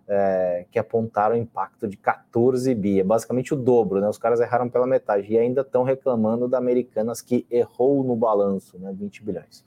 é, 0.07 0.65
que 0.69 0.77
apontaram 0.77 1.35
o 1.35 1.37
impacto 1.37 1.87
de 1.87 1.95
14 1.95 2.73
bi, 2.75 2.99
é 2.99 3.03
basicamente 3.03 3.53
o 3.53 3.57
dobro, 3.57 4.01
né? 4.01 4.09
Os 4.09 4.17
caras 4.17 4.39
erraram 4.39 4.69
pela 4.69 4.85
metade 4.85 5.31
e 5.31 5.37
ainda 5.37 5.61
estão 5.61 5.83
reclamando 5.83 6.47
da 6.47 6.57
Americanas 6.57 7.21
que 7.21 7.45
errou 7.49 8.03
no 8.03 8.15
balanço, 8.15 8.77
né? 8.77 8.93
20 8.93 9.23
bilhões. 9.23 9.63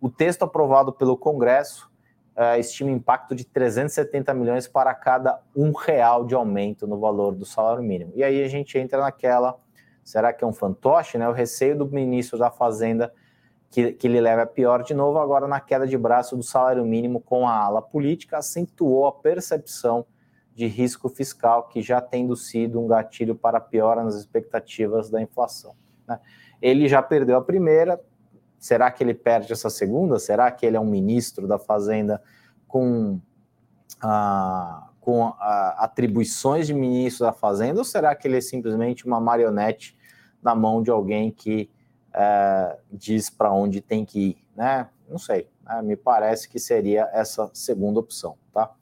O 0.00 0.08
texto 0.08 0.44
aprovado 0.44 0.92
pelo 0.92 1.16
Congresso 1.16 1.90
uh, 2.36 2.58
estima 2.58 2.90
impacto 2.90 3.34
de 3.34 3.44
370 3.44 4.32
milhões 4.34 4.68
para 4.68 4.94
cada 4.94 5.40
um 5.56 5.72
real 5.72 6.24
de 6.24 6.34
aumento 6.34 6.86
no 6.86 6.98
valor 6.98 7.34
do 7.34 7.44
salário 7.44 7.82
mínimo. 7.82 8.12
E 8.14 8.22
aí 8.22 8.42
a 8.42 8.48
gente 8.48 8.78
entra 8.78 9.00
naquela, 9.00 9.58
será 10.04 10.32
que 10.32 10.44
é 10.44 10.46
um 10.46 10.52
fantoche, 10.52 11.18
né? 11.18 11.28
O 11.28 11.32
receio 11.32 11.76
do 11.76 11.86
ministro 11.86 12.38
da 12.38 12.50
Fazenda 12.50 13.12
que, 13.70 13.92
que 13.92 14.06
ele 14.06 14.20
leva 14.20 14.42
a 14.42 14.46
pior 14.46 14.82
de 14.82 14.94
novo 14.94 15.18
agora 15.18 15.46
na 15.46 15.60
queda 15.60 15.86
de 15.86 15.98
braço 15.98 16.36
do 16.36 16.42
salário 16.42 16.84
mínimo 16.84 17.20
com 17.20 17.46
a 17.46 17.52
ala 17.52 17.82
política 17.82 18.38
acentuou 18.38 19.06
a 19.06 19.12
percepção 19.12 20.06
de 20.54 20.66
risco 20.66 21.08
fiscal 21.08 21.68
que 21.68 21.82
já 21.82 22.00
tendo 22.00 22.34
sido 22.34 22.80
um 22.80 22.86
gatilho 22.86 23.34
para 23.34 23.60
piora 23.60 24.02
nas 24.02 24.16
expectativas 24.16 25.10
da 25.10 25.20
inflação. 25.20 25.74
Né? 26.06 26.18
Ele 26.60 26.88
já 26.88 27.02
perdeu 27.02 27.36
a 27.36 27.42
primeira, 27.42 28.00
Será 28.58 28.90
que 28.90 29.02
ele 29.02 29.14
perde 29.14 29.52
essa 29.52 29.70
segunda? 29.70 30.18
Será 30.18 30.50
que 30.50 30.66
ele 30.66 30.76
é 30.76 30.80
um 30.80 30.86
ministro 30.86 31.46
da 31.46 31.58
Fazenda 31.58 32.20
com, 32.66 33.20
ah, 34.02 34.88
com 35.00 35.26
ah, 35.38 35.76
atribuições 35.78 36.66
de 36.66 36.74
ministro 36.74 37.24
da 37.24 37.32
Fazenda? 37.32 37.78
Ou 37.78 37.84
será 37.84 38.14
que 38.14 38.26
ele 38.26 38.38
é 38.38 38.40
simplesmente 38.40 39.06
uma 39.06 39.20
marionete 39.20 39.96
na 40.42 40.54
mão 40.54 40.82
de 40.82 40.90
alguém 40.90 41.30
que 41.30 41.70
eh, 42.12 42.78
diz 42.92 43.30
para 43.30 43.52
onde 43.52 43.80
tem 43.80 44.04
que 44.04 44.18
ir? 44.20 44.44
Né? 44.56 44.88
Não 45.08 45.18
sei. 45.18 45.48
Né? 45.64 45.82
Me 45.82 45.96
parece 45.96 46.48
que 46.48 46.58
seria 46.58 47.08
essa 47.12 47.50
segunda 47.52 48.00
opção. 48.00 48.36
Tá? 48.52 48.72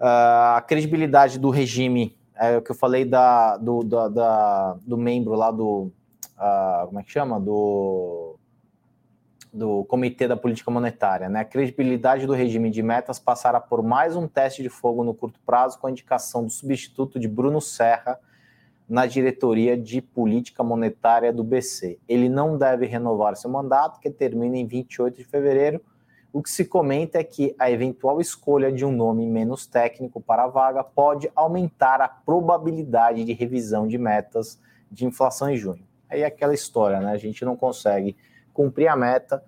Ah, 0.00 0.56
a 0.56 0.62
credibilidade 0.62 1.38
do 1.38 1.50
regime, 1.50 2.16
é 2.36 2.56
o 2.56 2.62
que 2.62 2.70
eu 2.70 2.74
falei 2.74 3.04
da, 3.04 3.56
do, 3.56 3.84
da, 3.84 4.08
da 4.08 4.76
do 4.84 4.96
membro 4.96 5.34
lá 5.34 5.50
do. 5.50 5.92
Como 6.86 6.98
é 6.98 7.02
que 7.02 7.10
chama? 7.10 7.38
Do 7.38 8.33
do 9.54 9.84
Comitê 9.84 10.26
da 10.26 10.36
Política 10.36 10.68
Monetária, 10.68 11.28
né? 11.28 11.40
A 11.40 11.44
credibilidade 11.44 12.26
do 12.26 12.32
regime 12.32 12.70
de 12.70 12.82
metas 12.82 13.20
passará 13.20 13.60
por 13.60 13.84
mais 13.84 14.16
um 14.16 14.26
teste 14.26 14.64
de 14.64 14.68
fogo 14.68 15.04
no 15.04 15.14
curto 15.14 15.38
prazo 15.46 15.78
com 15.78 15.86
a 15.86 15.90
indicação 15.92 16.42
do 16.44 16.50
substituto 16.50 17.20
de 17.20 17.28
Bruno 17.28 17.60
Serra 17.60 18.18
na 18.88 19.06
diretoria 19.06 19.76
de 19.76 20.02
política 20.02 20.64
monetária 20.64 21.32
do 21.32 21.44
BC. 21.44 22.00
Ele 22.08 22.28
não 22.28 22.58
deve 22.58 22.84
renovar 22.86 23.36
seu 23.36 23.48
mandato, 23.48 24.00
que 24.00 24.10
termina 24.10 24.56
em 24.56 24.66
28 24.66 25.18
de 25.18 25.24
fevereiro. 25.24 25.80
O 26.32 26.42
que 26.42 26.50
se 26.50 26.64
comenta 26.64 27.18
é 27.18 27.24
que 27.24 27.54
a 27.56 27.70
eventual 27.70 28.20
escolha 28.20 28.72
de 28.72 28.84
um 28.84 28.90
nome 28.90 29.24
menos 29.24 29.66
técnico 29.66 30.20
para 30.20 30.42
a 30.42 30.48
vaga 30.48 30.82
pode 30.82 31.30
aumentar 31.32 32.00
a 32.00 32.08
probabilidade 32.08 33.24
de 33.24 33.32
revisão 33.32 33.86
de 33.86 33.98
metas 33.98 34.60
de 34.90 35.06
inflação 35.06 35.48
em 35.48 35.56
junho. 35.56 35.86
Aí 36.10 36.22
é 36.22 36.26
aquela 36.26 36.52
história, 36.52 36.98
né? 36.98 37.12
A 37.12 37.16
gente 37.16 37.44
não 37.44 37.56
consegue 37.56 38.16
cumprir 38.54 38.88
a 38.88 38.96
meta. 38.96 39.42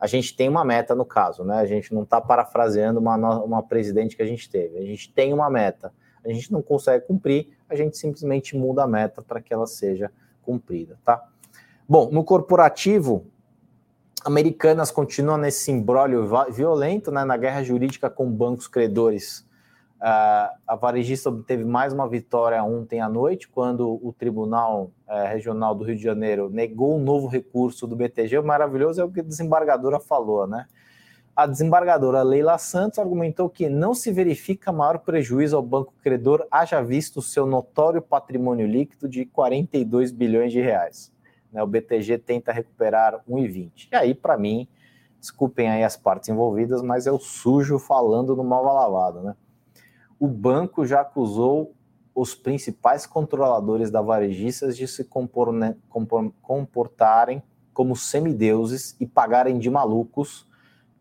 A 0.00 0.06
gente 0.06 0.34
tem 0.34 0.48
uma 0.48 0.64
meta 0.64 0.94
no 0.94 1.04
caso, 1.04 1.44
né? 1.44 1.56
A 1.58 1.66
gente 1.66 1.92
não 1.92 2.04
está 2.04 2.20
parafraseando 2.20 2.98
uma, 2.98 3.16
uma 3.42 3.62
presidente 3.62 4.16
que 4.16 4.22
a 4.22 4.26
gente 4.26 4.48
teve. 4.48 4.78
A 4.78 4.82
gente 4.82 5.12
tem 5.12 5.34
uma 5.34 5.50
meta. 5.50 5.92
A 6.24 6.32
gente 6.32 6.50
não 6.50 6.62
consegue 6.62 7.06
cumprir, 7.06 7.50
a 7.68 7.74
gente 7.74 7.98
simplesmente 7.98 8.56
muda 8.56 8.82
a 8.82 8.86
meta 8.86 9.20
para 9.20 9.42
que 9.42 9.52
ela 9.52 9.66
seja 9.66 10.10
cumprida, 10.42 10.98
tá? 11.04 11.22
Bom, 11.86 12.10
no 12.10 12.24
corporativo, 12.24 13.26
Americanas 14.24 14.90
continua 14.90 15.36
nesse 15.36 15.70
imbróglio 15.70 16.26
violento, 16.50 17.10
né, 17.10 17.24
na 17.24 17.36
guerra 17.36 17.62
jurídica 17.62 18.08
com 18.08 18.30
bancos 18.30 18.66
credores. 18.66 19.43
Uh, 20.04 20.52
a 20.66 20.76
varejista 20.76 21.30
obteve 21.30 21.64
mais 21.64 21.94
uma 21.94 22.06
vitória 22.06 22.62
ontem 22.62 23.00
à 23.00 23.08
noite, 23.08 23.48
quando 23.48 23.88
o 24.06 24.12
Tribunal 24.12 24.90
uh, 25.08 25.26
Regional 25.28 25.74
do 25.74 25.82
Rio 25.82 25.96
de 25.96 26.02
Janeiro 26.02 26.50
negou 26.50 26.98
um 26.98 27.02
novo 27.02 27.26
recurso 27.26 27.86
do 27.86 27.96
BTG. 27.96 28.36
O 28.36 28.44
maravilhoso 28.44 29.00
é 29.00 29.04
o 29.04 29.10
que 29.10 29.20
a 29.20 29.22
desembargadora 29.22 29.98
falou, 29.98 30.46
né? 30.46 30.66
A 31.34 31.46
desembargadora 31.46 32.22
Leila 32.22 32.58
Santos 32.58 32.98
argumentou 32.98 33.48
que 33.48 33.66
não 33.70 33.94
se 33.94 34.12
verifica 34.12 34.70
maior 34.70 34.98
prejuízo 34.98 35.56
ao 35.56 35.62
banco 35.62 35.94
credor, 36.02 36.46
haja 36.50 36.82
visto 36.82 37.20
o 37.20 37.22
seu 37.22 37.46
notório 37.46 38.02
patrimônio 38.02 38.66
líquido 38.66 39.08
de 39.08 39.24
42 39.24 40.12
bilhões 40.12 40.52
de 40.52 40.60
reais. 40.60 41.10
Né, 41.50 41.62
o 41.62 41.66
BTG 41.66 42.18
tenta 42.18 42.52
recuperar 42.52 43.22
1,20. 43.26 43.88
E 43.90 43.96
aí, 43.96 44.14
para 44.14 44.36
mim, 44.36 44.68
desculpem 45.18 45.70
aí 45.70 45.82
as 45.82 45.96
partes 45.96 46.28
envolvidas, 46.28 46.82
mas 46.82 47.06
é 47.06 47.10
o 47.10 47.18
sujo 47.18 47.78
falando 47.78 48.36
no 48.36 48.44
mal 48.44 48.62
lavado, 48.62 49.22
né? 49.22 49.34
O 50.18 50.26
banco 50.26 50.86
já 50.86 51.00
acusou 51.00 51.74
os 52.14 52.34
principais 52.34 53.06
controladores 53.06 53.90
da 53.90 54.00
varejistas 54.00 54.76
de 54.76 54.86
se 54.86 55.08
né, 55.52 55.76
compor, 55.88 56.32
comportarem 56.40 57.42
como 57.72 57.96
semideuses 57.96 58.96
e 59.00 59.06
pagarem 59.06 59.58
de 59.58 59.68
malucos. 59.68 60.46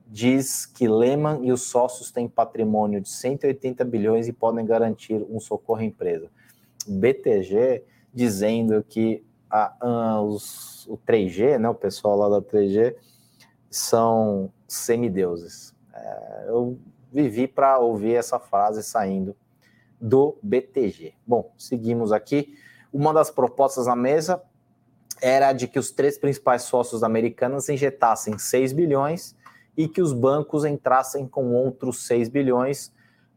Diz 0.07 0.65
que 0.65 0.87
Lehman 0.87 1.45
e 1.45 1.51
os 1.51 1.63
sócios 1.63 2.11
têm 2.11 2.27
patrimônio 2.27 2.99
de 2.99 3.09
180 3.09 3.85
bilhões 3.85 4.27
e 4.27 4.33
podem 4.33 4.65
garantir 4.65 5.25
um 5.29 5.39
socorro 5.39 5.81
à 5.81 5.83
empresa. 5.83 6.29
BTG 6.87 7.83
dizendo 8.13 8.83
que 8.83 9.23
a, 9.49 9.75
a, 9.79 10.21
os, 10.21 10.87
o 10.87 10.97
3G, 10.97 11.59
né, 11.59 11.69
o 11.69 11.75
pessoal 11.75 12.17
lá 12.17 12.29
da 12.29 12.41
3G, 12.41 12.95
são 13.69 14.51
semideuses. 14.67 15.73
É, 15.93 16.45
eu 16.47 16.77
vivi 17.13 17.47
para 17.47 17.77
ouvir 17.77 18.15
essa 18.15 18.39
frase 18.39 18.81
saindo 18.83 19.35
do 19.99 20.37
BTG. 20.41 21.13
Bom, 21.25 21.53
seguimos 21.57 22.11
aqui. 22.11 22.57
Uma 22.91 23.13
das 23.13 23.29
propostas 23.29 23.87
na 23.87 23.95
mesa 23.95 24.41
era 25.21 25.53
de 25.53 25.67
que 25.67 25.79
os 25.79 25.91
três 25.91 26.17
principais 26.17 26.63
sócios 26.63 27.03
americanos 27.03 27.69
injetassem 27.69 28.37
6 28.37 28.73
bilhões 28.73 29.35
e 29.77 29.87
que 29.87 30.01
os 30.01 30.11
bancos 30.11 30.65
entrassem 30.65 31.27
com 31.27 31.53
outros 31.53 32.05
6 32.05 32.29
bilhões 32.29 32.91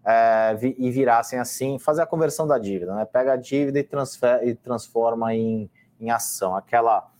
é, 0.05 0.57
e 0.79 0.91
virassem 0.91 1.39
assim, 1.39 1.79
fazer 1.79 2.03
a 2.03 2.07
conversão 2.07 2.47
da 2.47 2.59
dívida, 2.59 2.95
né? 2.95 3.05
Pega 3.05 3.33
a 3.33 3.37
dívida 3.37 3.79
e, 3.79 3.85
transfer, 3.85 4.47
e 4.47 4.55
transforma 4.55 5.35
em 5.35 5.71
em 6.01 6.11
ação, 6.11 6.55
aquela 6.55 7.11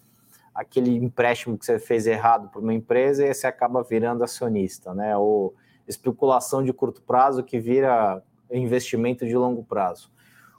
aquele 0.55 0.97
empréstimo 0.97 1.59
que 1.59 1.67
você 1.67 1.79
fez 1.79 2.07
errado 2.07 2.49
para 2.49 2.63
uma 2.63 2.73
empresa 2.73 3.27
e 3.27 3.35
você 3.35 3.47
acaba 3.47 3.83
virando 3.83 4.25
acionista, 4.25 4.95
né? 4.95 5.15
Ou 5.15 5.55
especulação 5.87 6.63
de 6.63 6.73
curto 6.73 7.03
prazo 7.03 7.43
que 7.43 7.59
vira 7.59 8.23
investimento 8.51 9.27
de 9.27 9.37
longo 9.37 9.63
prazo. 9.63 10.11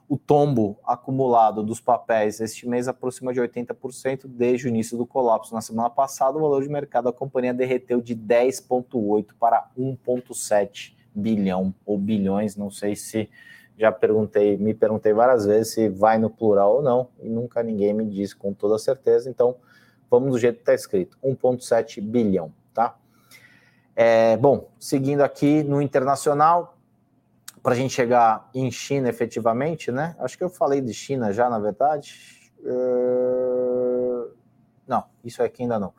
O 0.10 0.18
tombo 0.18 0.80
acumulado 0.86 1.62
dos 1.62 1.82
papéis 1.82 2.40
este 2.40 2.68
mês 2.68 2.88
aproxima 2.88 3.34
de 3.34 3.42
80% 3.42 4.26
desde 4.26 4.66
o 4.66 4.70
início 4.70 4.98
do 4.98 5.06
colapso. 5.06 5.54
Na 5.54 5.60
semana 5.60 5.90
passada, 5.90 6.38
o 6.38 6.42
valor 6.42 6.64
de 6.64 6.70
mercado 6.70 7.06
da 7.06 7.12
companhia 7.12 7.54
derreteu 7.54 8.00
de 8.02 8.16
10,8 8.16 9.34
para 9.38 9.70
1,7 9.78 10.96
bilhão 11.14 11.74
ou 11.86 11.98
bilhões, 11.98 12.56
não 12.56 12.72
sei 12.72 12.96
se 12.96 13.30
já 13.78 13.92
perguntei, 13.92 14.58
me 14.58 14.74
perguntei 14.74 15.14
várias 15.14 15.46
vezes 15.46 15.74
se 15.74 15.90
vai 15.90 16.18
no 16.18 16.30
plural 16.30 16.78
ou 16.78 16.82
não, 16.82 17.10
e 17.22 17.30
nunca 17.30 17.62
ninguém 17.62 17.94
me 17.94 18.06
disse 18.06 18.36
com 18.36 18.54
toda 18.54 18.78
certeza, 18.80 19.30
então 19.30 19.56
vamos 20.10 20.32
do 20.32 20.40
jeito 20.40 20.56
que 20.56 20.62
está 20.62 20.74
escrito, 20.74 21.18
1,7 21.24 22.02
bilhão, 22.02 22.52
tá? 22.74 22.98
É, 24.00 24.38
bom, 24.38 24.70
seguindo 24.80 25.22
aqui 25.22 25.64
no 25.64 25.82
internacional, 25.82 26.78
para 27.64 27.74
a 27.74 27.76
gente 27.76 27.92
chegar 27.96 28.48
em 28.54 28.70
China 28.70 29.10
efetivamente, 29.10 29.92
né? 29.92 30.16
Acho 30.20 30.38
que 30.38 30.44
eu 30.44 30.52
falei 30.52 30.82
de 30.82 30.94
China 30.94 31.34
já, 31.34 31.50
na 31.50 31.58
verdade. 31.58 32.14
Uh... 32.60 34.32
Não, 34.88 35.04
isso 35.24 35.42
aqui 35.42 35.64
ainda 35.64 35.80
não. 35.80 35.96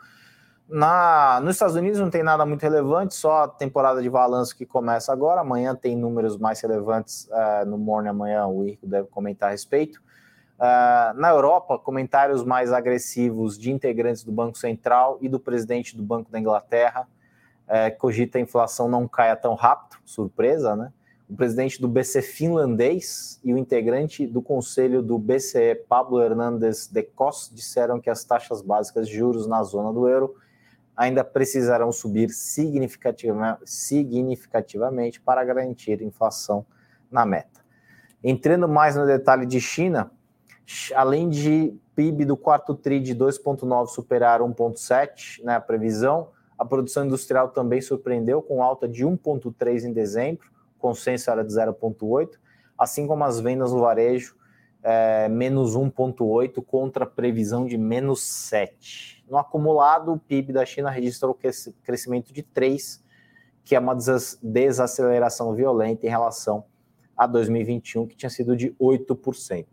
Na, 0.68 1.40
nos 1.42 1.56
Estados 1.56 1.74
Unidos 1.74 1.98
não 1.98 2.08
tem 2.08 2.22
nada 2.22 2.46
muito 2.46 2.62
relevante, 2.62 3.16
só 3.16 3.42
a 3.42 3.48
temporada 3.48 4.00
de 4.00 4.08
balanço 4.08 4.56
que 4.56 4.64
começa 4.64 5.12
agora. 5.12 5.40
Amanhã 5.40 5.74
tem 5.74 5.96
números 5.96 6.38
mais 6.38 6.60
relevantes 6.60 7.28
uh, 7.32 7.66
no 7.66 7.76
Morning 7.76 8.10
Amanhã, 8.10 8.46
o 8.46 8.64
Irco 8.64 8.86
deve 8.86 9.08
comentar 9.08 9.48
a 9.48 9.50
respeito. 9.50 10.00
Uh, 10.56 11.18
na 11.18 11.30
Europa, 11.30 11.76
comentários 11.80 12.44
mais 12.44 12.72
agressivos 12.72 13.58
de 13.58 13.72
integrantes 13.72 14.22
do 14.22 14.30
Banco 14.30 14.56
Central 14.56 15.18
e 15.20 15.28
do 15.28 15.40
presidente 15.40 15.96
do 15.96 16.02
Banco 16.04 16.30
da 16.30 16.38
Inglaterra. 16.38 17.08
Uh, 17.68 17.96
cogita 17.98 18.38
a 18.38 18.40
inflação 18.40 18.88
não 18.88 19.06
caia 19.06 19.36
tão 19.36 19.54
rápido, 19.54 19.98
surpresa, 20.04 20.74
né? 20.74 20.90
O 21.28 21.36
presidente 21.36 21.78
do 21.78 21.86
BC 21.86 22.22
finlandês 22.22 23.38
e 23.44 23.52
o 23.52 23.58
integrante 23.58 24.26
do 24.26 24.40
conselho 24.40 25.02
do 25.02 25.18
BCE, 25.18 25.74
Pablo 25.86 26.22
Hernandes 26.22 26.86
de 26.86 27.02
Cos, 27.02 27.52
disseram 27.54 28.00
que 28.00 28.08
as 28.08 28.24
taxas 28.24 28.62
básicas 28.62 29.06
de 29.06 29.14
juros 29.14 29.46
na 29.46 29.62
zona 29.62 29.92
do 29.92 30.08
euro 30.08 30.34
ainda 30.96 31.22
precisarão 31.22 31.92
subir 31.92 32.30
significativamente 32.30 35.20
para 35.20 35.44
garantir 35.44 36.00
inflação 36.00 36.64
na 37.10 37.26
meta. 37.26 37.60
Entrando 38.24 38.66
mais 38.66 38.96
no 38.96 39.06
detalhe 39.06 39.44
de 39.44 39.60
China, 39.60 40.10
além 40.94 41.28
de 41.28 41.76
PIB 41.94 42.24
do 42.24 42.36
quarto 42.36 42.74
TRI 42.74 43.00
de 43.00 43.14
2,9 43.14 43.88
superar 43.88 44.40
1,7, 44.40 45.44
né, 45.44 45.56
a 45.56 45.60
previsão, 45.60 46.30
a 46.58 46.64
produção 46.64 47.06
industrial 47.06 47.50
também 47.50 47.80
surpreendeu 47.80 48.42
com 48.42 48.62
alta 48.62 48.88
de 48.88 49.06
1,3 49.06 49.84
em 49.84 49.92
dezembro, 49.92 50.50
consenso 50.78 51.30
era 51.30 51.44
de 51.44 51.52
0,8, 51.52 52.36
assim 52.76 53.06
como 53.06 53.22
as 53.22 53.38
vendas 53.38 53.72
no 53.72 53.80
varejo, 53.80 54.36
é, 54.82 55.28
menos 55.28 55.76
1,8 55.76 56.64
contra 56.64 57.04
a 57.04 57.06
previsão 57.06 57.64
de 57.64 57.78
menos 57.78 58.22
7. 58.22 59.24
No 59.28 59.38
acumulado, 59.38 60.12
o 60.12 60.18
PIB 60.18 60.52
da 60.52 60.64
China 60.66 60.90
registrou 60.90 61.38
crescimento 61.84 62.32
de 62.32 62.42
3, 62.42 63.04
que 63.64 63.76
é 63.76 63.78
uma 63.78 63.94
desaceleração 64.42 65.54
violenta 65.54 66.06
em 66.06 66.08
relação 66.08 66.64
a 67.16 67.26
2021, 67.26 68.06
que 68.06 68.16
tinha 68.16 68.30
sido 68.30 68.56
de 68.56 68.70
8%. 68.80 69.66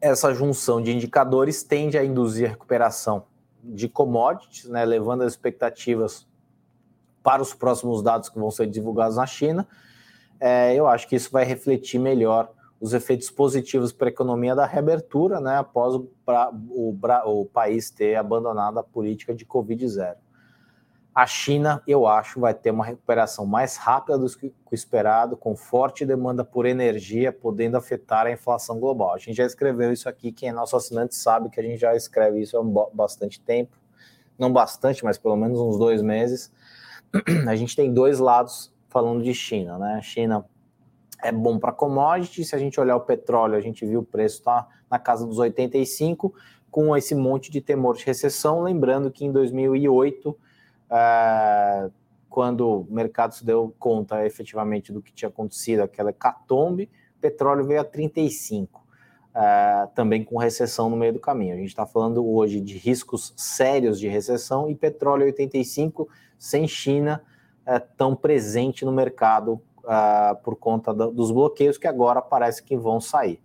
Essa 0.00 0.34
junção 0.34 0.80
de 0.82 0.92
indicadores 0.92 1.62
tende 1.62 1.98
a 1.98 2.04
induzir 2.04 2.46
a 2.46 2.50
recuperação 2.50 3.24
de 3.62 3.88
commodities, 3.88 4.68
né, 4.68 4.84
levando 4.84 5.22
as 5.22 5.32
expectativas 5.32 6.26
para 7.22 7.40
os 7.40 7.54
próximos 7.54 8.02
dados 8.02 8.28
que 8.28 8.38
vão 8.38 8.50
ser 8.50 8.66
divulgados 8.66 9.16
na 9.16 9.26
China. 9.26 9.66
É, 10.40 10.74
eu 10.74 10.86
acho 10.88 11.06
que 11.08 11.14
isso 11.14 11.30
vai 11.30 11.44
refletir 11.44 11.98
melhor 11.98 12.50
os 12.80 12.92
efeitos 12.92 13.30
positivos 13.30 13.92
para 13.92 14.08
a 14.08 14.10
economia 14.10 14.56
da 14.56 14.66
reabertura, 14.66 15.40
né, 15.40 15.56
após 15.56 15.94
o, 15.94 16.10
pra, 16.26 16.50
o, 16.52 16.98
o, 17.26 17.46
país 17.46 17.90
ter 17.90 18.16
abandonado 18.16 18.78
a 18.78 18.82
política 18.82 19.32
de 19.32 19.46
Covid-0. 19.46 20.16
A 21.14 21.26
China, 21.26 21.82
eu 21.86 22.06
acho, 22.06 22.40
vai 22.40 22.54
ter 22.54 22.70
uma 22.70 22.86
recuperação 22.86 23.44
mais 23.44 23.76
rápida 23.76 24.16
do 24.16 24.26
que 24.30 24.46
o 24.46 24.74
esperado, 24.74 25.36
com 25.36 25.54
forte 25.54 26.06
demanda 26.06 26.42
por 26.42 26.64
energia, 26.64 27.30
podendo 27.30 27.76
afetar 27.76 28.26
a 28.26 28.32
inflação 28.32 28.80
global. 28.80 29.12
A 29.12 29.18
gente 29.18 29.34
já 29.34 29.44
escreveu 29.44 29.92
isso 29.92 30.08
aqui, 30.08 30.32
quem 30.32 30.48
é 30.48 30.52
nosso 30.52 30.74
assinante 30.74 31.14
sabe 31.14 31.50
que 31.50 31.60
a 31.60 31.62
gente 31.62 31.78
já 31.78 31.94
escreve 31.94 32.40
isso 32.40 32.56
há 32.56 32.62
bastante 32.94 33.38
tempo, 33.38 33.76
não 34.38 34.50
bastante, 34.50 35.04
mas 35.04 35.18
pelo 35.18 35.36
menos 35.36 35.60
uns 35.60 35.78
dois 35.78 36.00
meses. 36.00 36.50
A 37.46 37.54
gente 37.54 37.76
tem 37.76 37.92
dois 37.92 38.18
lados 38.18 38.72
falando 38.88 39.22
de 39.22 39.34
China, 39.34 39.78
né? 39.78 39.96
A 39.98 40.02
China 40.02 40.46
é 41.22 41.30
bom 41.30 41.58
para 41.58 41.72
commodity. 41.72 42.42
Se 42.42 42.56
a 42.56 42.58
gente 42.58 42.80
olhar 42.80 42.96
o 42.96 43.00
petróleo, 43.00 43.54
a 43.54 43.60
gente 43.60 43.84
viu 43.84 44.00
o 44.00 44.04
preço 44.04 44.38
está 44.38 44.66
na 44.90 44.98
casa 44.98 45.26
dos 45.26 45.38
85, 45.38 46.34
com 46.70 46.96
esse 46.96 47.14
monte 47.14 47.50
de 47.50 47.60
temor 47.60 47.96
de 47.96 48.04
recessão. 48.04 48.62
Lembrando 48.62 49.10
que 49.10 49.24
em 49.24 49.30
2008, 49.30 50.36
é, 50.92 51.90
quando 52.28 52.68
o 52.68 52.86
mercado 52.90 53.34
se 53.34 53.44
deu 53.44 53.74
conta 53.78 54.24
efetivamente 54.26 54.92
do 54.92 55.00
que 55.00 55.12
tinha 55.12 55.28
acontecido, 55.28 55.80
aquela 55.80 56.10
hecatombe, 56.10 56.90
petróleo 57.20 57.64
veio 57.64 57.80
a 57.80 57.84
35. 57.84 58.82
É, 59.34 59.88
também 59.94 60.22
com 60.22 60.36
recessão 60.36 60.90
no 60.90 60.96
meio 60.96 61.14
do 61.14 61.18
caminho. 61.18 61.54
A 61.54 61.56
gente 61.56 61.68
está 61.68 61.86
falando 61.86 62.22
hoje 62.26 62.60
de 62.60 62.76
riscos 62.76 63.32
sérios 63.34 63.98
de 63.98 64.06
recessão 64.06 64.68
e 64.68 64.74
petróleo 64.74 65.24
85 65.24 66.06
sem 66.38 66.68
China 66.68 67.22
é, 67.64 67.78
tão 67.78 68.14
presente 68.14 68.84
no 68.84 68.92
mercado 68.92 69.54
uh, 69.84 70.36
por 70.42 70.56
conta 70.56 70.92
do, 70.92 71.10
dos 71.10 71.30
bloqueios 71.30 71.78
que 71.78 71.86
agora 71.86 72.20
parece 72.20 72.62
que 72.62 72.76
vão 72.76 73.00
sair. 73.00 73.40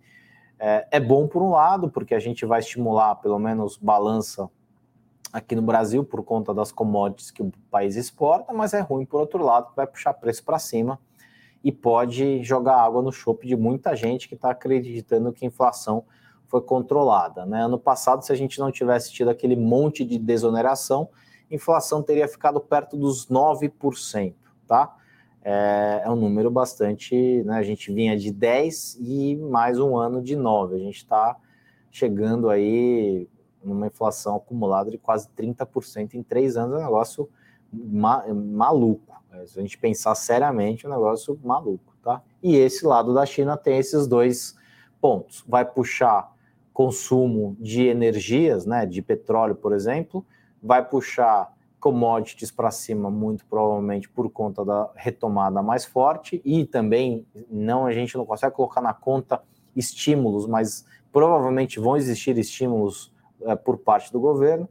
É, 0.58 0.86
é 0.90 1.00
bom 1.00 1.26
por 1.26 1.40
um 1.40 1.50
lado, 1.50 1.88
porque 1.88 2.14
a 2.14 2.18
gente 2.18 2.44
vai 2.44 2.58
estimular, 2.58 3.14
pelo 3.16 3.38
menos, 3.38 3.76
balança 3.76 4.50
aqui 5.32 5.54
no 5.54 5.62
Brasil 5.62 6.04
por 6.04 6.22
conta 6.22 6.54
das 6.54 6.72
commodities 6.72 7.30
que 7.30 7.42
o 7.42 7.52
país 7.70 7.96
exporta, 7.96 8.52
mas 8.52 8.74
é 8.74 8.80
ruim 8.80 9.04
por 9.04 9.20
outro 9.20 9.42
lado, 9.42 9.72
vai 9.76 9.86
puxar 9.86 10.14
preço 10.14 10.44
para 10.44 10.58
cima 10.58 10.98
e 11.62 11.72
pode 11.72 12.42
jogar 12.42 12.76
água 12.76 13.02
no 13.02 13.12
chope 13.12 13.46
de 13.46 13.56
muita 13.56 13.94
gente 13.94 14.28
que 14.28 14.34
está 14.34 14.50
acreditando 14.50 15.32
que 15.32 15.44
a 15.44 15.48
inflação 15.48 16.04
foi 16.46 16.62
controlada. 16.62 17.44
Né? 17.44 17.62
Ano 17.64 17.78
passado, 17.78 18.24
se 18.24 18.32
a 18.32 18.34
gente 18.34 18.58
não 18.58 18.70
tivesse 18.72 19.12
tido 19.12 19.28
aquele 19.28 19.56
monte 19.56 20.04
de 20.04 20.18
desoneração, 20.18 21.08
a 21.50 21.54
inflação 21.54 22.02
teria 22.02 22.26
ficado 22.28 22.60
perto 22.60 22.96
dos 22.96 23.26
9%, 23.26 24.34
tá? 24.66 24.94
É, 25.42 26.02
é 26.04 26.10
um 26.10 26.16
número 26.16 26.50
bastante, 26.50 27.42
né? 27.44 27.56
A 27.56 27.62
gente 27.62 27.92
vinha 27.92 28.18
de 28.18 28.30
10 28.30 28.98
e 29.00 29.36
mais 29.36 29.78
um 29.78 29.96
ano 29.96 30.20
de 30.20 30.36
9. 30.36 30.74
A 30.74 30.78
gente 30.78 30.96
está 30.96 31.36
chegando 31.90 32.50
aí 32.50 33.28
numa 33.68 33.86
inflação 33.86 34.36
acumulada 34.36 34.90
de 34.90 34.98
quase 34.98 35.28
30% 35.36 36.14
em 36.14 36.22
três 36.22 36.56
anos, 36.56 36.74
é 36.74 36.78
um 36.78 36.84
negócio 36.84 37.28
ma 37.72 38.24
maluco. 38.32 39.16
É, 39.30 39.46
se 39.46 39.58
a 39.58 39.62
gente 39.62 39.78
pensar 39.78 40.14
seriamente, 40.14 40.86
é 40.86 40.88
um 40.88 40.92
negócio 40.92 41.38
maluco, 41.44 41.94
tá? 42.02 42.22
E 42.42 42.56
esse 42.56 42.86
lado 42.86 43.12
da 43.12 43.26
China 43.26 43.56
tem 43.56 43.78
esses 43.78 44.06
dois 44.06 44.56
pontos. 45.00 45.44
Vai 45.46 45.64
puxar 45.64 46.32
consumo 46.72 47.56
de 47.58 47.86
energias, 47.86 48.64
né, 48.64 48.86
de 48.86 49.02
petróleo, 49.02 49.56
por 49.56 49.72
exemplo, 49.72 50.24
vai 50.62 50.84
puxar 50.84 51.52
commodities 51.80 52.50
para 52.50 52.70
cima, 52.70 53.10
muito 53.10 53.44
provavelmente 53.46 54.08
por 54.08 54.30
conta 54.30 54.64
da 54.64 54.90
retomada 54.94 55.62
mais 55.62 55.84
forte, 55.84 56.40
e 56.44 56.64
também 56.64 57.26
não 57.50 57.86
a 57.86 57.92
gente 57.92 58.16
não 58.16 58.24
consegue 58.24 58.54
colocar 58.54 58.80
na 58.80 58.92
conta 58.92 59.42
estímulos, 59.74 60.46
mas 60.46 60.84
provavelmente 61.12 61.80
vão 61.80 61.96
existir 61.96 62.36
estímulos 62.38 63.12
por 63.64 63.78
parte 63.78 64.12
do 64.12 64.20
governo, 64.20 64.68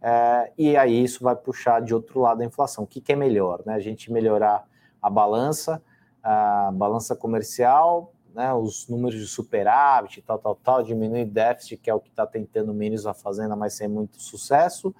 é, 0.00 0.52
e 0.58 0.76
aí 0.76 1.02
isso 1.02 1.22
vai 1.22 1.36
puxar 1.36 1.80
de 1.80 1.94
outro 1.94 2.20
lado 2.20 2.42
a 2.42 2.44
inflação. 2.44 2.84
O 2.84 2.86
que, 2.86 3.00
que 3.00 3.12
é 3.12 3.16
melhor? 3.16 3.62
Né? 3.64 3.74
A 3.74 3.80
gente 3.80 4.12
melhorar 4.12 4.66
a 5.00 5.08
balança, 5.08 5.82
a 6.22 6.70
balança 6.72 7.14
comercial, 7.14 8.12
né, 8.34 8.52
os 8.52 8.88
números 8.88 9.20
de 9.20 9.26
superávit, 9.26 10.22
tal, 10.22 10.38
tal, 10.38 10.54
tal, 10.54 10.82
diminuir 10.82 11.26
déficit, 11.26 11.76
que 11.76 11.90
é 11.90 11.94
o 11.94 12.00
que 12.00 12.08
está 12.08 12.26
tentando 12.26 12.72
o 12.72 12.74
ministro 12.74 13.10
da 13.10 13.14
Fazenda, 13.14 13.54
mas 13.54 13.74
sem 13.74 13.88
muito 13.88 14.20
sucesso, 14.20 14.94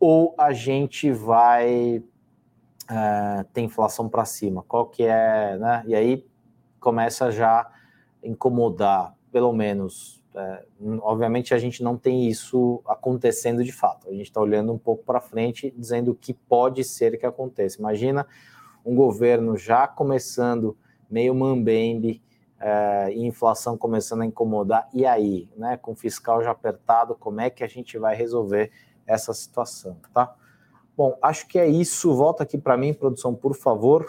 ou 0.00 0.34
a 0.38 0.52
gente 0.52 1.10
vai 1.12 2.02
é, 2.90 3.44
ter 3.52 3.60
inflação 3.60 4.08
para 4.08 4.24
cima? 4.24 4.62
Qual 4.66 4.86
que 4.86 5.04
é, 5.04 5.56
né? 5.58 5.84
E 5.86 5.94
aí 5.94 6.26
começa 6.80 7.30
já 7.30 7.60
a 7.60 7.72
incomodar, 8.22 9.14
pelo 9.30 9.52
menos. 9.52 10.22
É, 10.34 10.64
obviamente 11.00 11.54
a 11.54 11.58
gente 11.58 11.82
não 11.82 11.96
tem 11.96 12.28
isso 12.28 12.82
acontecendo 12.86 13.62
de 13.62 13.72
fato. 13.72 14.08
A 14.08 14.12
gente 14.12 14.26
está 14.26 14.40
olhando 14.40 14.72
um 14.72 14.78
pouco 14.78 15.04
para 15.04 15.20
frente, 15.20 15.72
dizendo 15.76 16.10
o 16.10 16.14
que 16.14 16.34
pode 16.34 16.82
ser 16.84 17.18
que 17.18 17.26
aconteça. 17.26 17.78
Imagina 17.78 18.26
um 18.84 18.94
governo 18.94 19.56
já 19.56 19.86
começando 19.86 20.76
meio 21.08 21.34
mambembe, 21.34 22.20
é, 22.60 23.12
e 23.12 23.26
inflação 23.26 23.76
começando 23.76 24.22
a 24.22 24.26
incomodar, 24.26 24.88
e 24.92 25.04
aí, 25.04 25.48
né, 25.54 25.76
com 25.76 25.92
o 25.92 25.94
fiscal 25.94 26.42
já 26.42 26.50
apertado, 26.50 27.14
como 27.14 27.40
é 27.40 27.50
que 27.50 27.62
a 27.62 27.66
gente 27.68 27.98
vai 27.98 28.16
resolver 28.16 28.72
essa 29.06 29.34
situação, 29.34 29.98
tá? 30.14 30.34
Bom, 30.96 31.18
acho 31.20 31.46
que 31.46 31.58
é 31.58 31.66
isso. 31.66 32.14
Volta 32.14 32.44
aqui 32.44 32.56
para 32.56 32.76
mim, 32.76 32.94
produção, 32.94 33.34
por 33.34 33.54
favor. 33.54 34.08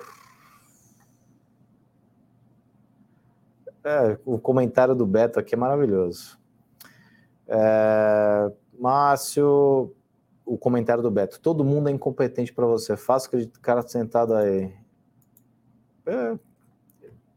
É, 3.85 4.17
o 4.25 4.39
comentário 4.39 4.95
do 4.95 5.05
Beto 5.05 5.39
aqui 5.39 5.53
é 5.53 5.57
maravilhoso. 5.57 6.39
É, 7.47 8.51
Márcio, 8.79 9.93
o 10.43 10.57
comentário 10.57 11.03
do 11.03 11.11
Beto. 11.11 11.39
Todo 11.39 11.63
mundo 11.63 11.87
é 11.87 11.91
incompetente 11.91 12.51
para 12.51 12.65
você. 12.65 12.97
Faça 12.97 13.27
acreditar 13.27 13.59
cara 13.61 13.81
sentado 13.83 14.33
aí. 14.33 14.73
É, 16.07 16.35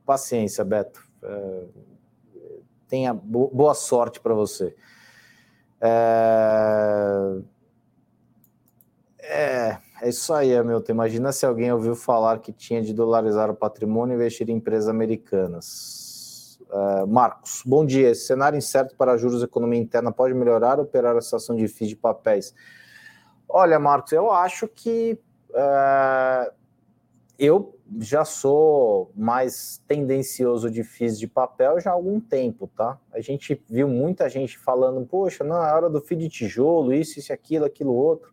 paciência, 0.06 0.64
Beto. 0.64 1.06
É, 1.22 1.64
tenha 2.88 3.12
boa 3.12 3.74
sorte 3.74 4.18
para 4.18 4.32
você. 4.32 4.74
É... 5.78 7.40
é, 9.20 9.78
é 10.00 10.08
isso 10.08 10.32
aí, 10.32 10.56
Hamilton. 10.56 10.92
Imagina 10.92 11.30
se 11.30 11.44
alguém 11.44 11.70
ouviu 11.70 11.94
falar 11.94 12.38
que 12.38 12.54
tinha 12.54 12.80
de 12.80 12.94
dolarizar 12.94 13.50
o 13.50 13.54
patrimônio 13.54 14.14
e 14.14 14.16
investir 14.16 14.48
em 14.48 14.54
empresas 14.54 14.88
americanas. 14.88 16.07
É, 16.70 17.06
Marcos, 17.06 17.62
bom 17.64 17.84
dia. 17.84 18.10
Esse 18.10 18.26
cenário 18.26 18.56
incerto 18.56 18.94
para 18.96 19.16
juros 19.16 19.40
e 19.40 19.44
economia 19.44 19.80
interna 19.80 20.12
pode 20.12 20.34
melhorar 20.34 20.78
ou 20.78 20.84
operar 20.84 21.16
a 21.16 21.20
situação 21.20 21.56
de 21.56 21.66
FIIs 21.66 21.90
de 21.90 21.96
papéis? 21.96 22.54
Olha, 23.48 23.78
Marcos, 23.78 24.12
eu 24.12 24.30
acho 24.30 24.68
que 24.68 25.18
é, 25.54 26.52
eu 27.38 27.74
já 28.00 28.22
sou 28.24 29.10
mais 29.16 29.82
tendencioso 29.88 30.70
de 30.70 30.84
FIIs 30.84 31.18
de 31.18 31.26
papel 31.26 31.80
já 31.80 31.90
há 31.90 31.94
algum 31.94 32.20
tempo, 32.20 32.66
tá? 32.76 32.98
A 33.12 33.20
gente 33.20 33.62
viu 33.68 33.88
muita 33.88 34.28
gente 34.28 34.58
falando, 34.58 35.06
poxa, 35.06 35.42
não, 35.42 35.64
é 35.64 35.72
hora 35.72 35.88
do 35.88 36.00
FII 36.02 36.18
de 36.18 36.28
tijolo, 36.28 36.92
isso, 36.92 37.18
isso, 37.18 37.32
aquilo, 37.32 37.64
aquilo, 37.64 37.94
outro. 37.94 38.30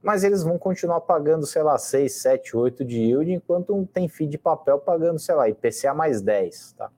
Mas 0.00 0.22
eles 0.22 0.44
vão 0.44 0.56
continuar 0.56 1.00
pagando, 1.00 1.44
sei 1.46 1.62
lá, 1.62 1.76
6, 1.76 2.12
7, 2.12 2.56
8 2.56 2.84
de 2.84 3.00
yield, 3.00 3.32
enquanto 3.32 3.88
tem 3.92 4.08
FII 4.08 4.28
de 4.28 4.38
papel 4.38 4.78
pagando, 4.78 5.18
sei 5.18 5.34
lá, 5.34 5.48
IPCA 5.48 5.92
mais 5.92 6.22
10, 6.22 6.72
tá? 6.74 6.90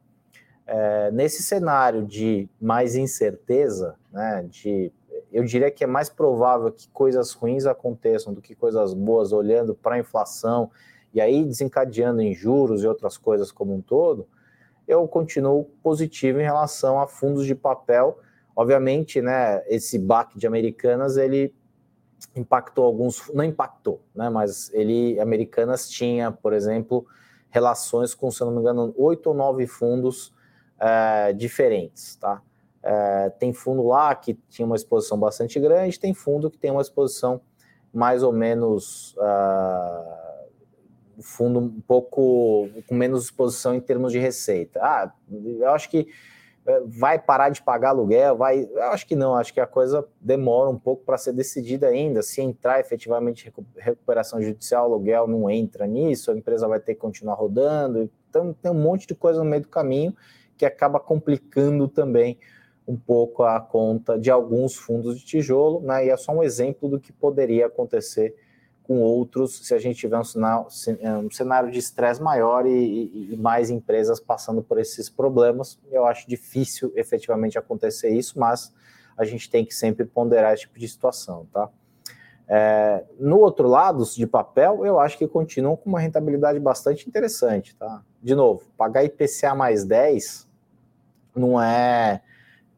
É, 0.67 1.11
nesse 1.11 1.43
cenário 1.43 2.05
de 2.05 2.49
mais 2.61 2.95
incerteza, 2.95 3.97
né, 4.13 4.47
de, 4.49 4.93
eu 5.33 5.45
diria 5.45 5.71
que 5.71 5.83
é 5.83 5.87
mais 5.87 6.09
provável 6.09 6.71
que 6.71 6.89
coisas 6.91 7.33
ruins 7.33 7.67
aconteçam 7.67 8.33
do 8.33 8.41
que 8.41 8.55
coisas 8.55 8.95
boas, 8.95 9.33
olhando 9.33 9.75
para 9.75 9.97
a 9.97 9.99
inflação, 9.99 10.71
e 11.13 11.21
aí 11.21 11.45
desencadeando 11.45 12.23
em 12.23 12.33
juros 12.33 12.83
e 12.83 12.87
outras 12.87 13.19
coisas 13.19 13.51
como 13.51 13.75
um 13.75 13.81
todo, 13.81 14.27
eu 14.87 15.07
continuo 15.09 15.65
positivo 15.83 16.41
em 16.41 16.45
relação 16.45 17.01
a 17.01 17.07
fundos 17.07 17.45
de 17.45 17.55
papel. 17.55 18.19
Obviamente, 18.55 19.21
né, 19.21 19.63
esse 19.67 19.99
baque 19.99 20.39
de 20.39 20.47
Americanas, 20.47 21.17
ele 21.17 21.55
impactou 22.37 22.85
alguns, 22.85 23.31
não 23.35 23.45
impactou, 23.45 24.01
né, 24.15 24.31
mas 24.31 24.71
ele, 24.73 25.19
Americanas 25.21 25.89
tinha, 25.89 26.31
por 26.31 26.53
exemplo, 26.53 27.05
relações 27.51 28.15
com, 28.15 28.31
se 28.31 28.41
não 28.41 28.53
me 28.53 28.61
engano, 28.61 28.95
oito 28.97 29.29
ou 29.29 29.35
nove 29.35 29.67
fundos 29.67 30.33
é, 30.83 31.33
diferentes, 31.33 32.17
tá? 32.17 32.43
É, 32.83 33.31
tem 33.39 33.53
fundo 33.53 33.87
lá 33.87 34.15
que 34.15 34.35
tinha 34.49 34.67
uma 34.67 34.75
exposição 34.75 35.19
bastante 35.19 35.61
grande, 35.61 36.01
tem 36.01 36.13
fundo 36.13 36.51
que 36.51 36.59
tem 36.59 36.71
uma 36.71 36.83
exposição 36.83 37.41
mais 37.95 38.23
ou 38.23 38.33
menos... 38.33 39.15
O 41.15 41.23
fundo 41.23 41.61
um 41.61 41.81
pouco 41.83 42.69
com 42.89 42.95
menos 42.95 43.25
exposição 43.25 43.75
em 43.75 43.81
termos 43.81 44.13
de 44.13 44.19
receita. 44.19 44.81
Ah, 44.83 45.13
eu 45.31 45.69
acho 45.71 45.91
que 45.91 46.09
eh, 46.67 46.83
vai 46.87 47.19
parar 47.19 47.51
de 47.51 47.61
pagar 47.63 47.91
aluguel, 47.91 48.37
vai. 48.37 48.69
Eu 48.73 48.83
acho 48.85 49.07
que 49.07 49.17
não, 49.17 49.35
acho 49.35 49.53
que 49.53 49.61
a 49.61 49.67
coisa 49.67 50.07
demora 50.21 50.71
um 50.71 50.79
pouco 50.79 51.05
para 51.05 51.19
ser 51.19 51.33
decidida 51.33 51.89
ainda. 51.89 52.23
Se 52.23 52.41
entrar 52.41 52.81
efetivamente 52.81 53.53
recuperação 53.77 54.41
judicial, 54.41 54.85
aluguel 54.85 55.27
não 55.27 55.51
entra 55.51 55.87
nisso, 55.87 56.31
a 56.31 56.37
empresa 56.37 56.67
vai 56.67 56.81
ter 56.81 56.95
que 56.95 57.01
continuar 57.01 57.35
rodando. 57.35 58.11
Então 58.31 58.55
tem 58.55 58.71
um 58.71 58.83
monte 58.83 59.07
de 59.07 59.15
coisa 59.15 59.43
no 59.45 59.51
meio 59.51 59.63
do 59.63 59.69
caminho 59.69 60.17
que 60.63 60.67
acaba 60.67 61.01
complicando 61.01 61.89
também 61.89 62.39
um 62.87 62.97
pouco 62.97 63.43
a 63.43 63.61
conta 63.61 64.17
de 64.17 64.31
alguns 64.31 64.77
fundos 64.77 65.19
de 65.19 65.27
tijolo, 65.27 65.81
né? 65.81 66.07
E 66.07 66.11
é 66.11 66.17
só 66.17 66.31
um 66.31 66.41
exemplo 66.41 66.89
do 66.89 67.01
que 67.01 67.13
poderia 67.13 67.67
acontecer 67.67 68.33
com 68.85 69.01
outros 69.01 69.67
se 69.67 69.75
a 69.75 69.79
gente 69.81 69.97
tiver 69.97 70.17
um, 70.17 70.23
sinal, 70.23 70.69
é, 71.01 71.13
um 71.15 71.29
cenário 71.33 71.69
de 71.69 71.81
estresse 71.81 72.23
maior 72.23 72.65
e, 72.65 73.33
e, 73.33 73.37
mais 73.37 73.71
empresas 73.71 74.21
passando 74.21 74.63
por 74.63 74.79
esses 74.79 75.11
problemas. 75.11 75.81
Eu 75.91 76.07
acho 76.07 76.29
difícil 76.29 76.93
efetivamente 76.95 77.59
acontecer 77.59 78.11
isso, 78.11 78.39
mas 78.39 78.73
a 79.19 79.25
gente 79.25 79.51
tem 79.51 79.65
que 79.65 79.75
sempre 79.75 80.05
ponderar 80.05 80.55
esse 80.55 80.63
tipo 80.63 80.79
de 80.79 80.87
situação, 80.87 81.45
tá? 81.53 81.69
É, 82.47 83.05
no 83.19 83.41
outro 83.41 83.67
lado, 83.67 84.05
de 84.05 84.27
papel, 84.29 84.87
eu 84.87 85.01
acho 85.01 85.19
que 85.19 85.27
continuam 85.27 85.75
com 85.77 85.89
uma 85.89 85.99
rentabilidade 85.99 86.61
bastante 86.61 87.09
interessante, 87.09 87.75
tá? 87.75 88.05
De 88.23 88.37
novo, 88.37 88.63
pagar 88.77 89.03
IPCA 89.03 89.57
mais 89.57 89.85
10 89.85 90.52
não 91.35 91.61
é 91.61 92.23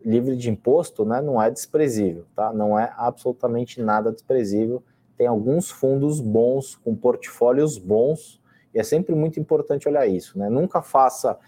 livre 0.05 0.37
de 0.37 0.51
imposto, 0.51 1.05
né? 1.05 1.21
Não 1.21 1.40
é 1.40 1.51
desprezível, 1.51 2.27
tá? 2.35 2.53
Não 2.53 2.79
é 2.79 2.93
absolutamente 2.97 3.81
nada 3.81 4.12
desprezível 4.12 4.83
tem 5.17 5.27
alguns 5.27 5.71
fundos 5.71 6.21
bons, 6.21 6.77
com 6.77 6.95
portfólios 6.95 7.79
bons, 7.79 8.40
e 8.73 8.81
é 8.81 8.83
sempre 8.83 9.14
muito 9.14 9.38
importante 9.38 9.88
olhar 9.88 10.07
isso, 10.07 10.38
né? 10.38 10.49
Nunca 10.49 10.83
faça 10.83 11.38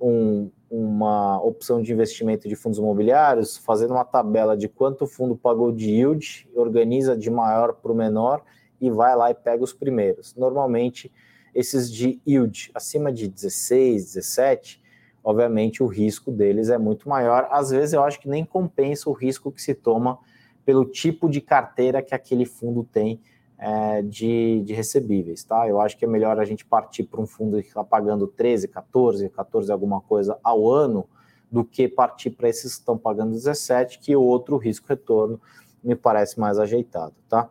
um, 0.00 0.50
uma 0.70 1.40
opção 1.42 1.82
de 1.82 1.92
investimento 1.92 2.48
de 2.48 2.56
fundos 2.56 2.78
imobiliários 2.78 3.56
fazendo 3.58 3.92
uma 3.92 4.04
tabela 4.04 4.56
de 4.56 4.68
quanto 4.68 5.04
o 5.04 5.06
fundo 5.06 5.36
pagou 5.36 5.70
de 5.70 5.90
yield, 5.90 6.48
organiza 6.54 7.16
de 7.16 7.30
maior 7.30 7.74
para 7.74 7.92
o 7.92 7.94
menor 7.94 8.42
e 8.80 8.90
vai 8.90 9.14
lá 9.14 9.30
e 9.30 9.34
pega 9.34 9.62
os 9.62 9.72
primeiros. 9.72 10.34
Normalmente, 10.34 11.12
esses 11.54 11.92
de 11.92 12.20
yield 12.26 12.70
acima 12.74 13.12
de 13.12 13.28
16, 13.28 14.14
17, 14.14 14.82
obviamente 15.24 15.82
o 15.82 15.86
risco 15.86 16.30
deles 16.30 16.68
é 16.68 16.76
muito 16.76 17.08
maior. 17.08 17.48
Às 17.50 17.70
vezes 17.70 17.94
eu 17.94 18.04
acho 18.04 18.20
que 18.20 18.28
nem 18.28 18.44
compensa 18.44 19.08
o 19.08 19.14
risco 19.14 19.50
que 19.50 19.62
se 19.62 19.74
toma 19.74 20.18
pelo 20.64 20.84
tipo 20.84 21.28
de 21.28 21.40
carteira 21.40 22.02
que 22.02 22.14
aquele 22.14 22.44
fundo 22.44 22.84
tem 22.84 23.20
é, 23.58 24.02
de, 24.02 24.62
de, 24.64 24.74
recebíveis, 24.74 25.42
tá? 25.42 25.66
Eu 25.66 25.80
acho 25.80 25.96
que 25.96 26.04
é 26.04 26.08
melhor 26.08 26.38
a 26.38 26.44
gente 26.44 26.64
partir 26.64 27.04
para 27.04 27.20
um 27.20 27.26
fundo 27.26 27.60
que 27.62 27.68
está 27.68 27.82
pagando 27.82 28.26
13, 28.26 28.68
14, 28.68 29.28
14 29.30 29.72
alguma 29.72 30.00
coisa 30.00 30.38
ao 30.42 30.70
ano, 30.70 31.06
do 31.50 31.64
que 31.64 31.86
partir 31.86 32.30
para 32.30 32.48
esses 32.48 32.74
que 32.74 32.80
estão 32.80 32.98
pagando 32.98 33.30
17, 33.30 34.00
que 34.00 34.14
outro 34.16 34.56
risco-retorno 34.56 35.40
me 35.82 35.94
parece 35.94 36.38
mais 36.40 36.58
ajeitado, 36.58 37.14
tá? 37.28 37.48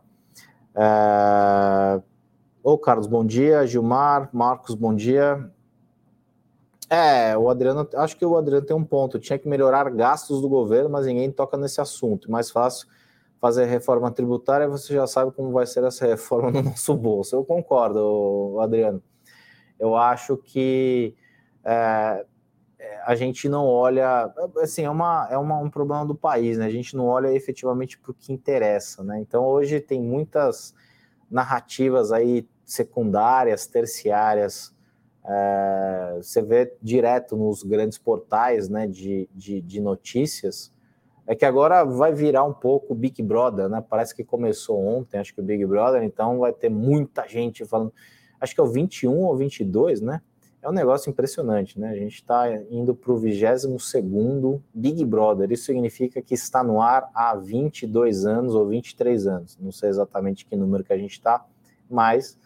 É... 0.76 2.02
Ô, 2.62 2.78
Carlos, 2.78 3.08
bom 3.08 3.26
dia. 3.26 3.66
Gilmar, 3.66 4.30
Marcos, 4.34 4.76
bom 4.76 4.94
dia. 4.94 5.50
É, 6.94 7.36
o 7.36 7.50
Adriano, 7.50 7.90
acho 7.96 8.16
que 8.16 8.24
o 8.24 8.38
Adriano 8.38 8.64
tem 8.64 8.76
um 8.76 8.84
ponto. 8.84 9.18
Tinha 9.18 9.40
que 9.40 9.48
melhorar 9.48 9.90
gastos 9.90 10.40
do 10.42 10.48
governo, 10.48 10.92
mas 10.92 11.08
ninguém 11.08 11.32
toca 11.32 11.58
nesse 11.58 11.82
assunto. 11.82 12.30
Mais 12.30 12.52
fácil 12.52 12.88
fazer 13.42 13.66
reforma 13.66 14.12
tributária, 14.12 14.68
você 14.68 14.94
já 14.94 15.08
sabe 15.08 15.32
como 15.32 15.52
vai 15.52 15.66
ser 15.66 15.84
essa 15.84 16.06
reforma 16.06 16.52
no 16.52 16.62
nosso 16.62 16.96
bolso. 16.96 17.36
Eu 17.36 17.44
concordo, 17.44 18.60
Adriano. 18.62 19.02
Eu 19.80 19.96
acho 19.96 20.38
que 20.38 21.16
é, 21.66 22.28
a 23.08 23.16
gente 23.16 23.50
não 23.50 23.66
olha, 23.66 24.32
assim, 24.62 24.84
é, 24.84 24.90
uma, 24.90 25.28
é 25.32 25.38
uma, 25.38 25.58
um 25.58 25.72
problema 25.72 26.06
do 26.06 26.14
país, 26.14 26.60
né? 26.60 26.68
A 26.68 26.70
gente 26.70 26.96
não 26.96 27.08
olha 27.08 27.34
efetivamente 27.34 27.98
para 27.98 28.12
o 28.12 28.14
que 28.14 28.32
interessa, 28.32 29.04
né? 29.04 29.20
Então 29.20 29.44
hoje 29.46 29.80
tem 29.80 30.00
muitas 30.00 30.76
narrativas 31.30 32.12
aí 32.12 32.48
secundárias, 32.64 33.66
terciárias 33.66 34.74
é, 35.26 36.18
você 36.22 36.42
vê 36.42 36.74
direto 36.82 37.38
nos 37.38 37.64
grandes 37.64 37.98
portais 37.98 38.68
né, 38.68 38.88
de, 38.88 39.30
de, 39.34 39.62
de, 39.62 39.80
notícias, 39.80 40.72
é 41.26 41.34
que 41.34 41.46
agora 41.46 41.86
vai 41.86 42.14
virar 42.14 42.44
um 42.44 42.54
pouco 42.54 42.94
Big 42.94 43.24
Brother, 43.24 43.70
né? 43.70 43.82
Parece 43.90 44.14
que 44.14 44.26
começou 44.26 44.78
ontem, 44.86 45.18
acho 45.18 45.34
que 45.34 45.40
o 45.40 45.44
Big 45.44 45.66
Brother, 45.66 46.04
então 46.04 46.40
vai 46.40 46.52
ter 46.52 46.70
muita 46.70 47.26
gente 47.28 47.64
falando. 47.64 47.94
Acho 48.42 48.54
que 48.54 48.60
é 48.60 48.64
o 48.64 48.68
21 48.68 49.22
ou 49.22 49.36
22, 49.36 50.02
né? 50.02 50.22
É 50.62 50.70
um 50.70 50.74
negócio 50.74 51.10
impressionante, 51.10 51.80
né? 51.80 51.92
A 51.92 51.96
gente 51.96 52.16
está 52.16 52.54
indo 52.70 52.94
para 52.94 53.12
o 53.12 53.18
22 53.18 54.62
Big 54.74 55.06
Brother. 55.06 55.50
Isso 55.52 55.66
significa 55.66 56.22
que 56.22 56.34
está 56.34 56.62
no 56.62 56.82
ar 56.82 57.10
há 57.14 57.36
22 57.36 58.26
anos 58.26 58.54
ou 58.54 58.68
23 58.68 59.28
anos. 59.28 59.58
Não 59.62 59.72
sei 59.72 59.90
exatamente 59.90 60.46
que 60.46 60.58
número 60.58 60.84
que 60.84 60.92
a 60.92 60.98
gente 60.98 61.14
está, 61.14 61.46
mas 61.90 62.38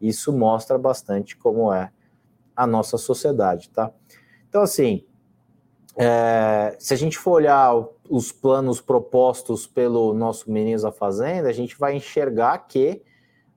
isso 0.00 0.30
mostra 0.30 0.76
bastante 0.76 1.36
como 1.36 1.72
é 1.72 1.90
a 2.56 2.66
nossa 2.66 2.96
sociedade, 2.96 3.68
tá? 3.70 3.90
Então, 4.48 4.62
assim, 4.62 5.04
é, 5.96 6.76
se 6.78 6.92
a 6.92 6.96
gente 6.96 7.18
for 7.18 7.32
olhar 7.32 7.74
os 8.08 8.32
planos 8.32 8.80
propostos 8.80 9.66
pelo 9.66 10.12
nosso 10.14 10.50
ministro 10.50 10.90
da 10.90 10.96
Fazenda, 10.96 11.48
a 11.48 11.52
gente 11.52 11.78
vai 11.78 11.94
enxergar 11.94 12.58
que 12.58 13.02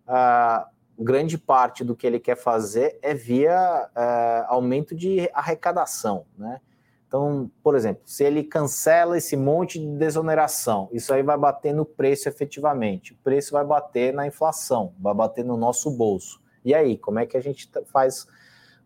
uh, 0.08 0.66
grande 0.98 1.38
parte 1.38 1.84
do 1.84 1.96
que 1.96 2.06
ele 2.06 2.20
quer 2.20 2.36
fazer 2.36 2.98
é 3.02 3.14
via 3.14 3.90
uh, 3.96 4.54
aumento 4.54 4.96
de 4.96 5.30
arrecadação, 5.34 6.26
né? 6.38 6.60
Então, 7.08 7.50
por 7.64 7.76
exemplo, 7.76 8.04
se 8.06 8.24
ele 8.24 8.44
cancela 8.44 9.18
esse 9.18 9.36
monte 9.36 9.80
de 9.80 9.98
desoneração, 9.98 10.88
isso 10.92 11.12
aí 11.12 11.24
vai 11.24 11.38
bater 11.38 11.74
no 11.74 11.84
preço 11.84 12.30
efetivamente. 12.30 13.14
O 13.14 13.18
preço 13.24 13.52
vai 13.52 13.66
bater 13.66 14.14
na 14.14 14.28
inflação, 14.28 14.94
vai 15.00 15.16
bater 15.16 15.44
no 15.44 15.58
nosso 15.58 15.90
bolso. 15.90 16.40
E 16.64 16.72
aí, 16.72 17.00
como 17.00 17.18
é 17.18 17.26
que 17.26 17.36
a 17.36 17.42
gente 17.42 17.68
faz 17.92 18.28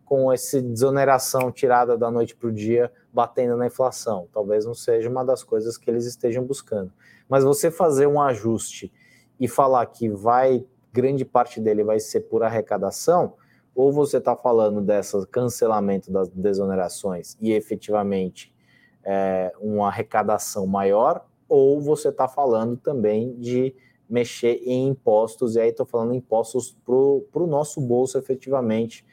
com 0.04 0.30
essa 0.32 0.60
desoneração 0.60 1.50
tirada 1.50 1.96
da 1.96 2.10
noite 2.10 2.36
para 2.36 2.48
o 2.48 2.52
dia, 2.52 2.92
batendo 3.12 3.56
na 3.56 3.66
inflação. 3.66 4.28
Talvez 4.32 4.64
não 4.64 4.74
seja 4.74 5.08
uma 5.08 5.24
das 5.24 5.42
coisas 5.42 5.78
que 5.78 5.90
eles 5.90 6.04
estejam 6.04 6.44
buscando. 6.44 6.92
Mas 7.28 7.44
você 7.44 7.70
fazer 7.70 8.06
um 8.06 8.20
ajuste 8.20 8.92
e 9.40 9.48
falar 9.48 9.86
que 9.86 10.08
vai 10.08 10.64
grande 10.94 11.24
parte 11.24 11.60
dele 11.60 11.82
vai 11.82 11.98
ser 11.98 12.20
por 12.20 12.44
arrecadação, 12.44 13.34
ou 13.74 13.92
você 13.92 14.18
está 14.18 14.36
falando 14.36 14.80
dessa 14.80 15.26
cancelamento 15.26 16.12
das 16.12 16.28
desonerações 16.28 17.36
e 17.40 17.52
efetivamente 17.52 18.54
é, 19.02 19.52
uma 19.58 19.88
arrecadação 19.88 20.64
maior, 20.68 21.26
ou 21.48 21.80
você 21.80 22.10
está 22.10 22.28
falando 22.28 22.76
também 22.76 23.34
de 23.34 23.74
mexer 24.08 24.60
em 24.64 24.88
impostos, 24.88 25.56
e 25.56 25.60
aí 25.60 25.70
estou 25.70 25.84
falando 25.84 26.14
impostos 26.14 26.76
para 26.84 26.94
o 26.94 27.46
nosso 27.48 27.80
bolso 27.80 28.16
efetivamente, 28.16 29.04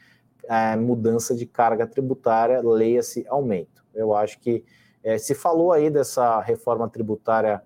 é, 0.50 0.76
mudança 0.76 1.36
de 1.36 1.46
carga 1.46 1.86
tributária, 1.88 2.62
leia-se 2.62 3.26
aumento. 3.28 3.84
Eu 3.94 4.14
acho 4.16 4.40
que 4.40 4.64
é, 5.04 5.18
se 5.18 5.34
falou 5.34 5.72
aí 5.72 5.90
dessa 5.90 6.40
reforma 6.42 6.88
tributária 6.90 7.62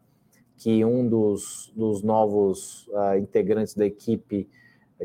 que 0.58 0.86
um 0.86 1.08
dos, 1.08 1.72
dos 1.76 2.02
novos 2.02 2.88
uh, 2.88 3.18
integrantes 3.18 3.76
da 3.76 3.86
equipe 3.86 4.50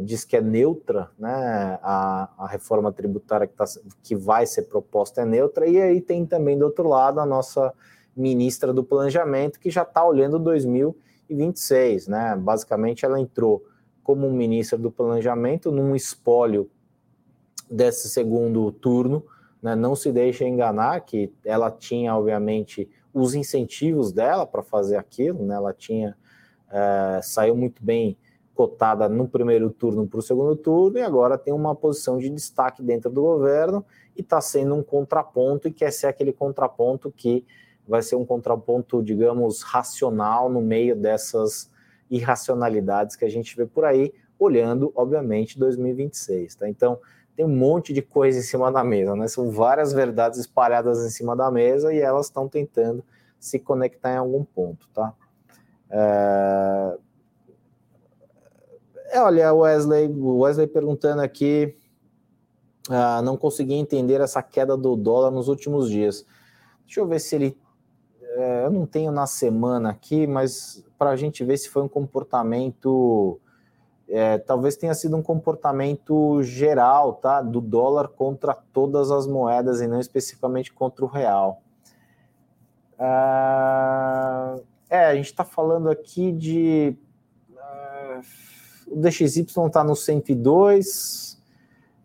diz 0.00 0.24
que 0.24 0.36
é 0.36 0.40
neutra, 0.40 1.10
né? 1.18 1.78
A, 1.82 2.30
a 2.38 2.46
reforma 2.46 2.92
tributária 2.92 3.46
que, 3.46 3.54
tá, 3.54 3.64
que 4.02 4.14
vai 4.14 4.46
ser 4.46 4.62
proposta 4.62 5.22
é 5.22 5.24
neutra, 5.24 5.66
e 5.66 5.80
aí 5.80 6.00
tem 6.00 6.24
também 6.24 6.56
do 6.56 6.64
outro 6.64 6.88
lado 6.88 7.18
a 7.18 7.26
nossa 7.26 7.72
ministra 8.16 8.72
do 8.72 8.84
Planejamento, 8.84 9.58
que 9.58 9.70
já 9.70 9.82
está 9.82 10.04
olhando 10.04 10.38
2026, 10.38 12.06
né? 12.06 12.36
Basicamente, 12.36 13.04
ela 13.04 13.20
entrou 13.20 13.64
como 14.02 14.30
ministra 14.30 14.78
do 14.78 14.90
Planejamento 14.90 15.72
num 15.72 15.96
espólio 15.96 16.70
desse 17.70 18.08
segundo 18.08 18.70
turno, 18.72 19.24
né, 19.62 19.76
não 19.76 19.94
se 19.94 20.10
deixe 20.10 20.44
enganar 20.44 21.00
que 21.00 21.32
ela 21.44 21.70
tinha, 21.70 22.16
obviamente, 22.16 22.88
os 23.12 23.34
incentivos 23.34 24.12
dela 24.12 24.46
para 24.46 24.62
fazer 24.62 24.96
aquilo, 24.96 25.44
né, 25.44 25.54
ela 25.54 25.72
tinha, 25.72 26.16
é, 26.70 27.20
saiu 27.22 27.54
muito 27.54 27.82
bem 27.84 28.16
cotada 28.54 29.08
no 29.08 29.26
primeiro 29.26 29.70
turno 29.70 30.06
para 30.06 30.18
o 30.18 30.22
segundo 30.22 30.54
turno 30.54 30.98
e 30.98 31.02
agora 31.02 31.38
tem 31.38 31.52
uma 31.52 31.74
posição 31.74 32.18
de 32.18 32.28
destaque 32.28 32.82
dentro 32.82 33.10
do 33.10 33.22
governo 33.22 33.84
e 34.16 34.20
está 34.20 34.40
sendo 34.40 34.74
um 34.74 34.82
contraponto 34.82 35.68
e 35.68 35.72
quer 35.72 35.90
ser 35.90 36.08
aquele 36.08 36.32
contraponto 36.32 37.10
que 37.10 37.46
vai 37.88 38.02
ser 38.02 38.16
um 38.16 38.24
contraponto, 38.26 39.02
digamos, 39.02 39.62
racional 39.62 40.50
no 40.50 40.60
meio 40.60 40.94
dessas 40.94 41.70
irracionalidades 42.10 43.16
que 43.16 43.24
a 43.24 43.30
gente 43.30 43.56
vê 43.56 43.64
por 43.64 43.84
aí, 43.84 44.12
olhando, 44.38 44.92
obviamente, 44.94 45.58
2026. 45.58 46.54
Tá? 46.56 46.68
Então, 46.68 46.98
tem 47.40 47.44
um 47.46 47.56
monte 47.56 47.94
de 47.94 48.02
coisa 48.02 48.38
em 48.38 48.42
cima 48.42 48.70
da 48.70 48.84
mesa, 48.84 49.16
né? 49.16 49.26
São 49.26 49.50
várias 49.50 49.94
verdades 49.94 50.38
espalhadas 50.38 51.02
em 51.06 51.08
cima 51.08 51.34
da 51.34 51.50
mesa 51.50 51.90
e 51.90 51.98
elas 51.98 52.26
estão 52.26 52.46
tentando 52.46 53.02
se 53.38 53.58
conectar 53.58 54.12
em 54.12 54.18
algum 54.18 54.44
ponto, 54.44 54.86
tá? 54.92 55.14
É... 55.88 56.98
é 59.12 59.22
olha, 59.22 59.54
Wesley, 59.54 60.14
Wesley 60.14 60.66
perguntando 60.66 61.22
aqui, 61.22 61.74
ah, 62.90 63.22
não 63.22 63.38
consegui 63.38 63.72
entender 63.72 64.20
essa 64.20 64.42
queda 64.42 64.76
do 64.76 64.94
dólar 64.94 65.30
nos 65.30 65.48
últimos 65.48 65.88
dias. 65.88 66.26
Deixa 66.84 67.00
eu 67.00 67.06
ver 67.06 67.20
se 67.20 67.36
ele, 67.36 67.58
é, 68.22 68.66
eu 68.66 68.70
não 68.70 68.84
tenho 68.84 69.10
na 69.10 69.26
semana 69.26 69.88
aqui, 69.88 70.26
mas 70.26 70.84
para 70.98 71.08
a 71.08 71.16
gente 71.16 71.42
ver 71.42 71.56
se 71.56 71.70
foi 71.70 71.82
um 71.82 71.88
comportamento 71.88 73.40
é, 74.10 74.38
talvez 74.38 74.76
tenha 74.76 74.92
sido 74.92 75.16
um 75.16 75.22
comportamento 75.22 76.42
geral, 76.42 77.14
tá, 77.14 77.40
do 77.40 77.60
dólar 77.60 78.08
contra 78.08 78.54
todas 78.72 79.10
as 79.10 79.26
moedas 79.26 79.80
e 79.80 79.86
não 79.86 80.00
especificamente 80.00 80.72
contra 80.72 81.04
o 81.04 81.08
real. 81.08 81.62
Ah, 82.98 84.56
é, 84.88 85.06
a 85.06 85.14
gente 85.14 85.26
está 85.26 85.44
falando 85.44 85.88
aqui 85.88 86.32
de 86.32 86.96
uh, 87.52 88.20
o 88.88 88.96
DXY 88.96 89.42
está 89.42 89.84
no 89.84 89.94
102. 89.94 91.40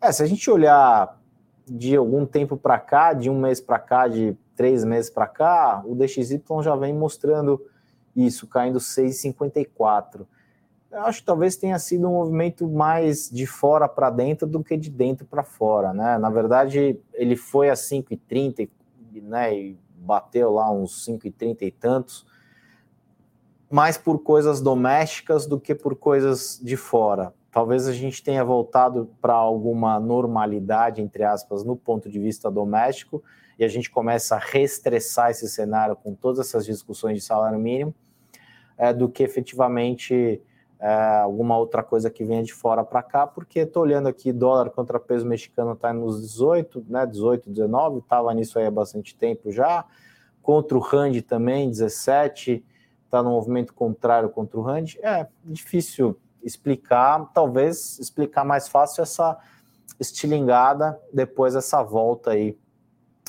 É, 0.00 0.12
se 0.12 0.22
a 0.22 0.26
gente 0.26 0.48
olhar 0.48 1.20
de 1.66 1.96
algum 1.96 2.24
tempo 2.24 2.56
para 2.56 2.78
cá, 2.78 3.12
de 3.12 3.28
um 3.28 3.40
mês 3.40 3.60
para 3.60 3.80
cá, 3.80 4.06
de 4.06 4.36
três 4.54 4.84
meses 4.84 5.10
para 5.10 5.26
cá, 5.26 5.82
o 5.84 5.96
DXY 5.96 6.40
já 6.62 6.76
vem 6.76 6.94
mostrando 6.94 7.60
isso, 8.14 8.46
caindo 8.46 8.78
6,54. 8.78 10.24
Eu 10.90 11.00
acho 11.00 11.20
que 11.20 11.26
talvez 11.26 11.56
tenha 11.56 11.78
sido 11.78 12.08
um 12.08 12.12
movimento 12.12 12.68
mais 12.68 13.28
de 13.28 13.46
fora 13.46 13.88
para 13.88 14.08
dentro 14.08 14.46
do 14.46 14.62
que 14.62 14.76
de 14.76 14.88
dentro 14.88 15.26
para 15.26 15.42
fora, 15.42 15.92
né? 15.92 16.16
Na 16.16 16.30
verdade, 16.30 16.98
ele 17.12 17.36
foi 17.36 17.68
a 17.68 17.74
5,30 17.74 18.68
né, 19.22 19.56
e 19.56 19.78
bateu 19.96 20.52
lá 20.52 20.70
uns 20.70 21.06
5,30 21.06 21.62
e 21.62 21.70
tantos, 21.70 22.26
mais 23.70 23.98
por 23.98 24.20
coisas 24.20 24.60
domésticas 24.60 25.46
do 25.46 25.58
que 25.58 25.74
por 25.74 25.96
coisas 25.96 26.60
de 26.62 26.76
fora. 26.76 27.34
Talvez 27.50 27.88
a 27.88 27.92
gente 27.92 28.22
tenha 28.22 28.44
voltado 28.44 29.10
para 29.20 29.32
alguma 29.32 29.98
normalidade, 29.98 31.02
entre 31.02 31.24
aspas, 31.24 31.64
no 31.64 31.74
ponto 31.74 32.08
de 32.08 32.18
vista 32.18 32.50
doméstico, 32.50 33.22
e 33.58 33.64
a 33.64 33.68
gente 33.68 33.90
começa 33.90 34.36
a 34.36 34.38
reestressar 34.38 35.30
esse 35.30 35.48
cenário 35.48 35.96
com 35.96 36.14
todas 36.14 36.46
essas 36.46 36.66
discussões 36.66 37.18
de 37.18 37.24
salário 37.24 37.58
mínimo, 37.58 37.94
é, 38.76 38.92
do 38.92 39.08
que 39.08 39.22
efetivamente 39.22 40.40
é, 40.78 41.18
alguma 41.20 41.56
outra 41.56 41.82
coisa 41.82 42.10
que 42.10 42.24
venha 42.24 42.42
de 42.42 42.52
fora 42.52 42.84
para 42.84 43.02
cá, 43.02 43.26
porque 43.26 43.60
estou 43.60 43.82
olhando 43.82 44.08
aqui, 44.08 44.32
dólar 44.32 44.70
contra 44.70 45.00
peso 45.00 45.26
mexicano 45.26 45.72
está 45.72 45.92
nos 45.92 46.20
18, 46.20 46.84
né, 46.88 47.06
18, 47.06 47.50
19, 47.50 47.98
estava 47.98 48.32
nisso 48.34 48.58
aí 48.58 48.66
há 48.66 48.70
bastante 48.70 49.14
tempo 49.16 49.50
já, 49.50 49.84
contra 50.42 50.76
o 50.76 50.80
Rand 50.80 51.20
também, 51.22 51.70
17, 51.70 52.64
está 53.04 53.22
no 53.22 53.30
movimento 53.30 53.72
contrário 53.72 54.28
contra 54.28 54.58
o 54.58 54.62
Rand, 54.62 54.96
é 55.02 55.26
difícil 55.44 56.16
explicar, 56.42 57.30
talvez 57.32 57.98
explicar 57.98 58.44
mais 58.44 58.68
fácil 58.68 59.02
essa 59.02 59.36
estilingada 59.98 61.00
depois 61.12 61.54
dessa 61.54 61.82
volta 61.82 62.32
aí, 62.32 62.56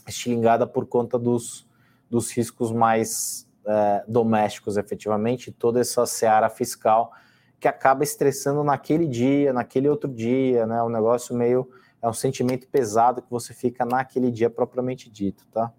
estilingada 0.06 0.68
por 0.68 0.86
conta 0.86 1.18
dos, 1.18 1.66
dos 2.10 2.30
riscos 2.32 2.72
mais 2.72 3.48
é, 3.66 4.04
domésticos, 4.08 4.76
efetivamente, 4.78 5.52
toda 5.52 5.80
essa 5.80 6.06
seara 6.06 6.50
fiscal 6.50 7.14
que 7.60 7.67
acaba 7.67 8.04
estressando 8.04 8.63
naquele 8.63 9.08
dia, 9.08 9.52
naquele 9.52 9.89
outro 9.89 10.12
dia, 10.12 10.65
né? 10.65 10.82
Um 10.84 10.89
negócio 10.89 11.36
meio. 11.36 11.70
É 12.02 12.08
um 12.08 12.13
sentimento 12.13 12.67
pesado 12.67 13.22
que 13.22 13.32
você 13.32 13.54
fica 13.54 13.84
naquele 13.84 14.32
dia 14.32 14.50
propriamente 14.50 15.10
dito, 15.10 15.48
tá? 15.48 15.74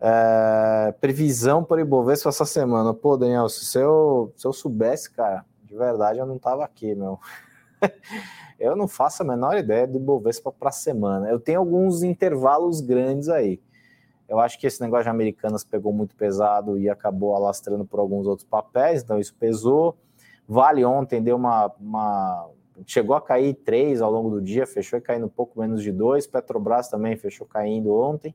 É, 0.00 0.92
previsão 1.00 1.64
para 1.64 1.78
o 1.78 1.80
Ibovespa 1.80 2.28
essa 2.28 2.44
semana. 2.44 2.94
Pô, 2.94 3.16
Daniel, 3.16 3.48
se 3.48 3.78
eu, 3.78 4.32
se 4.36 4.46
eu 4.46 4.52
soubesse, 4.52 5.10
cara, 5.10 5.44
de 5.64 5.76
verdade 5.76 6.18
eu 6.18 6.26
não 6.26 6.38
tava 6.38 6.64
aqui, 6.64 6.94
meu. 6.94 7.18
eu 8.58 8.76
não 8.76 8.86
faço 8.86 9.22
a 9.22 9.26
menor 9.26 9.56
ideia 9.56 9.86
do 9.86 9.98
Ibovespa 9.98 10.52
para 10.52 10.68
a 10.68 10.72
semana. 10.72 11.28
Eu 11.28 11.40
tenho 11.40 11.58
alguns 11.58 12.02
intervalos 12.04 12.80
grandes 12.80 13.28
aí. 13.28 13.60
Eu 14.28 14.38
acho 14.38 14.58
que 14.58 14.66
esse 14.66 14.80
negócio 14.80 15.04
de 15.04 15.10
Americanas 15.10 15.64
pegou 15.64 15.92
muito 15.92 16.16
pesado 16.16 16.78
e 16.78 16.88
acabou 16.88 17.34
alastrando 17.34 17.84
por 17.84 18.00
alguns 18.00 18.26
outros 18.26 18.46
papéis, 18.48 19.02
então 19.02 19.18
isso 19.18 19.34
pesou. 19.34 19.96
Vale 20.52 20.84
ontem 20.84 21.22
deu 21.22 21.36
uma, 21.36 21.72
uma 21.80 22.50
chegou 22.86 23.16
a 23.16 23.22
cair 23.22 23.54
3 23.54 24.02
ao 24.02 24.12
longo 24.12 24.28
do 24.28 24.42
dia, 24.42 24.66
fechou 24.66 25.00
caindo 25.00 25.24
um 25.24 25.30
pouco 25.30 25.58
menos 25.58 25.82
de 25.82 25.90
2. 25.90 26.26
Petrobras 26.26 26.90
também 26.90 27.16
fechou 27.16 27.46
caindo 27.46 27.94
ontem. 27.94 28.34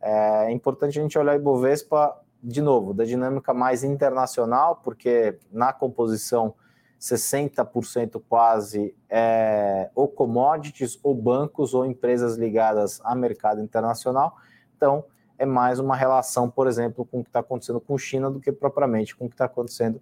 É 0.00 0.50
importante 0.50 0.98
a 0.98 1.02
gente 1.02 1.18
olhar 1.18 1.36
o 1.36 1.38
Ibovespa 1.38 2.18
de 2.42 2.62
novo, 2.62 2.94
da 2.94 3.04
dinâmica 3.04 3.52
mais 3.52 3.84
internacional, 3.84 4.80
porque 4.82 5.38
na 5.52 5.70
composição 5.70 6.54
60% 6.98 8.22
quase 8.26 8.96
é 9.10 9.90
ou 9.94 10.08
commodities, 10.08 10.98
ou 11.02 11.14
bancos, 11.14 11.74
ou 11.74 11.84
empresas 11.84 12.38
ligadas 12.38 13.02
a 13.04 13.14
mercado 13.14 13.60
internacional. 13.60 14.34
Então, 14.78 15.04
é 15.38 15.44
mais 15.44 15.78
uma 15.78 15.94
relação, 15.94 16.48
por 16.48 16.66
exemplo, 16.66 17.04
com 17.04 17.20
o 17.20 17.22
que 17.22 17.28
está 17.28 17.40
acontecendo 17.40 17.80
com 17.80 17.98
China 17.98 18.30
do 18.30 18.40
que 18.40 18.50
propriamente 18.50 19.14
com 19.14 19.26
o 19.26 19.28
que 19.28 19.34
está 19.34 19.44
acontecendo 19.44 20.00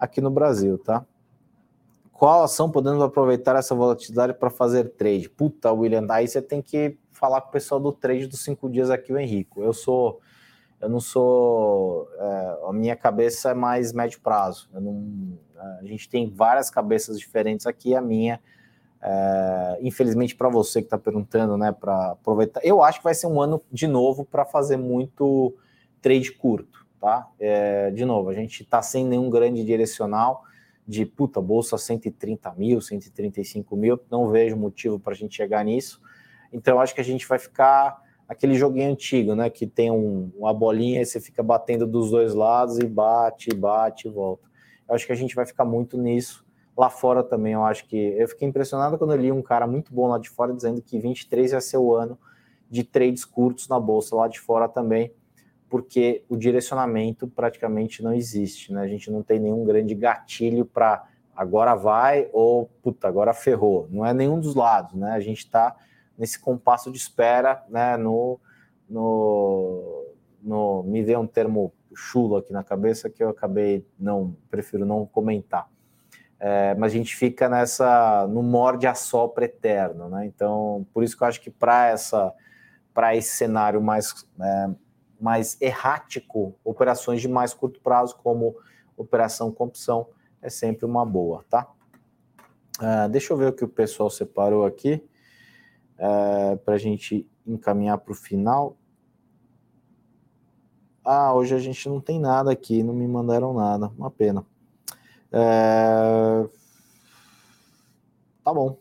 aqui 0.00 0.20
no 0.20 0.30
Brasil, 0.30 0.78
tá? 0.78 1.04
Qual 2.10 2.42
ação 2.42 2.70
podemos 2.70 3.02
aproveitar 3.02 3.56
essa 3.56 3.74
volatilidade 3.74 4.34
para 4.34 4.50
fazer 4.50 4.90
trade? 4.90 5.28
Puta, 5.28 5.72
William, 5.72 6.06
aí 6.10 6.26
você 6.26 6.40
tem 6.40 6.60
que 6.60 6.98
falar 7.12 7.42
com 7.42 7.48
o 7.48 7.52
pessoal 7.52 7.80
do 7.80 7.92
trade 7.92 8.26
dos 8.26 8.42
cinco 8.42 8.68
dias 8.68 8.90
aqui, 8.90 9.12
o 9.12 9.18
Henrico. 9.18 9.62
Eu 9.62 9.72
sou, 9.72 10.20
eu 10.80 10.88
não 10.88 11.00
sou, 11.00 12.08
é, 12.18 12.58
a 12.68 12.72
minha 12.72 12.96
cabeça 12.96 13.50
é 13.50 13.54
mais 13.54 13.92
médio 13.92 14.20
prazo. 14.20 14.68
Não, 14.72 15.38
a 15.80 15.84
gente 15.84 16.08
tem 16.08 16.28
várias 16.30 16.70
cabeças 16.70 17.18
diferentes 17.18 17.66
aqui, 17.66 17.94
a 17.94 18.00
minha, 18.00 18.40
é, 19.02 19.78
infelizmente 19.82 20.34
para 20.34 20.48
você 20.48 20.80
que 20.80 20.86
está 20.86 20.98
perguntando, 20.98 21.56
né, 21.56 21.72
para 21.72 22.12
aproveitar, 22.12 22.60
eu 22.62 22.82
acho 22.82 22.98
que 22.98 23.04
vai 23.04 23.14
ser 23.14 23.28
um 23.28 23.40
ano 23.40 23.62
de 23.72 23.86
novo 23.86 24.24
para 24.24 24.44
fazer 24.44 24.76
muito 24.76 25.54
trade 26.02 26.32
curto 26.32 26.79
tá? 27.00 27.28
É, 27.38 27.90
de 27.90 28.04
novo, 28.04 28.28
a 28.28 28.34
gente 28.34 28.62
está 28.62 28.82
sem 28.82 29.04
nenhum 29.04 29.30
grande 29.30 29.64
direcional 29.64 30.44
de 30.86 31.06
puta, 31.06 31.40
bolsa 31.40 31.78
130 31.78 32.52
mil, 32.54 32.80
135 32.80 33.76
mil, 33.76 33.98
não 34.10 34.28
vejo 34.28 34.56
motivo 34.56 34.98
para 34.98 35.12
a 35.12 35.16
gente 35.16 35.34
chegar 35.34 35.64
nisso. 35.64 36.00
Então, 36.52 36.80
acho 36.80 36.94
que 36.94 37.00
a 37.00 37.04
gente 37.04 37.26
vai 37.26 37.38
ficar 37.38 38.02
aquele 38.28 38.54
joguinho 38.54 38.90
antigo, 38.90 39.34
né? 39.34 39.48
Que 39.48 39.66
tem 39.66 39.90
um, 39.90 40.30
uma 40.36 40.52
bolinha 40.52 41.00
e 41.00 41.06
você 41.06 41.20
fica 41.20 41.42
batendo 41.42 41.86
dos 41.86 42.10
dois 42.10 42.34
lados 42.34 42.78
e 42.78 42.86
bate, 42.86 43.54
bate 43.54 44.08
e 44.08 44.10
volta. 44.10 44.48
Eu 44.88 44.94
acho 44.94 45.06
que 45.06 45.12
a 45.12 45.16
gente 45.16 45.34
vai 45.34 45.46
ficar 45.46 45.64
muito 45.64 45.96
nisso. 45.96 46.44
Lá 46.76 46.90
fora 46.90 47.22
também, 47.22 47.52
eu 47.52 47.64
acho 47.64 47.86
que. 47.86 47.96
Eu 47.96 48.26
fiquei 48.28 48.48
impressionado 48.48 48.98
quando 48.98 49.12
eu 49.12 49.20
li 49.20 49.30
um 49.30 49.42
cara 49.42 49.66
muito 49.66 49.92
bom 49.94 50.08
lá 50.08 50.18
de 50.18 50.28
fora 50.28 50.52
dizendo 50.52 50.82
que 50.82 50.98
23 50.98 51.52
ia 51.52 51.60
ser 51.60 51.78
o 51.78 51.94
ano 51.94 52.18
de 52.68 52.82
trades 52.82 53.24
curtos 53.24 53.68
na 53.68 53.78
bolsa 53.78 54.14
lá 54.16 54.28
de 54.28 54.40
fora 54.40 54.68
também 54.68 55.12
porque 55.70 56.24
o 56.28 56.36
direcionamento 56.36 57.28
praticamente 57.28 58.02
não 58.02 58.12
existe, 58.12 58.72
né? 58.72 58.82
A 58.82 58.88
gente 58.88 59.08
não 59.08 59.22
tem 59.22 59.38
nenhum 59.38 59.64
grande 59.64 59.94
gatilho 59.94 60.66
para 60.66 61.06
agora 61.34 61.76
vai 61.76 62.28
ou 62.32 62.66
puta, 62.82 63.06
agora 63.06 63.32
ferrou. 63.32 63.88
Não 63.88 64.04
é 64.04 64.12
nenhum 64.12 64.40
dos 64.40 64.56
lados, 64.56 64.94
né? 64.94 65.12
A 65.12 65.20
gente 65.20 65.38
está 65.38 65.76
nesse 66.18 66.38
compasso 66.40 66.90
de 66.90 66.98
espera, 66.98 67.64
né? 67.68 67.96
No, 67.96 68.40
no, 68.88 70.06
no, 70.42 70.82
me 70.82 71.04
veio 71.04 71.20
um 71.20 71.26
termo 71.26 71.72
chulo 71.94 72.36
aqui 72.36 72.52
na 72.52 72.64
cabeça 72.64 73.08
que 73.08 73.22
eu 73.22 73.28
acabei 73.28 73.86
não 73.98 74.36
prefiro 74.50 74.84
não 74.84 75.06
comentar. 75.06 75.68
É, 76.40 76.74
mas 76.74 76.92
a 76.92 76.96
gente 76.96 77.14
fica 77.14 77.48
nessa 77.48 78.26
no 78.26 78.42
morde 78.42 78.88
a 78.88 78.94
sopra 78.94 79.44
eterno, 79.44 80.08
né? 80.08 80.26
Então, 80.26 80.84
por 80.92 81.04
isso 81.04 81.16
que 81.16 81.22
eu 81.22 81.28
acho 81.28 81.40
que 81.40 81.50
para 81.50 81.86
essa 81.86 82.34
para 82.92 83.14
esse 83.14 83.36
cenário 83.36 83.80
mais 83.80 84.26
é, 84.40 84.70
mais 85.20 85.60
errático, 85.60 86.54
operações 86.64 87.20
de 87.20 87.28
mais 87.28 87.52
curto 87.52 87.80
prazo, 87.80 88.16
como 88.16 88.56
operação 88.96 89.52
com 89.52 89.64
opção, 89.64 90.08
é 90.40 90.48
sempre 90.48 90.84
uma 90.86 91.04
boa, 91.04 91.44
tá? 91.48 91.70
Uh, 92.78 93.08
deixa 93.10 93.32
eu 93.32 93.36
ver 93.36 93.48
o 93.48 93.52
que 93.52 93.64
o 93.64 93.68
pessoal 93.68 94.08
separou 94.08 94.64
aqui, 94.64 94.94
uh, 95.98 96.52
é, 96.52 96.56
para 96.56 96.74
a 96.74 96.78
gente 96.78 97.28
encaminhar 97.46 97.98
para 97.98 98.12
o 98.12 98.14
final. 98.14 98.76
Ah, 101.04 101.34
hoje 101.34 101.54
a 101.54 101.58
gente 101.58 101.88
não 101.88 102.00
tem 102.00 102.18
nada 102.18 102.50
aqui, 102.52 102.82
não 102.82 102.94
me 102.94 103.06
mandaram 103.06 103.52
nada, 103.52 103.90
uma 103.98 104.10
pena. 104.10 104.44
É... 105.32 106.46
Tá 108.44 108.52
bom. 108.52 108.78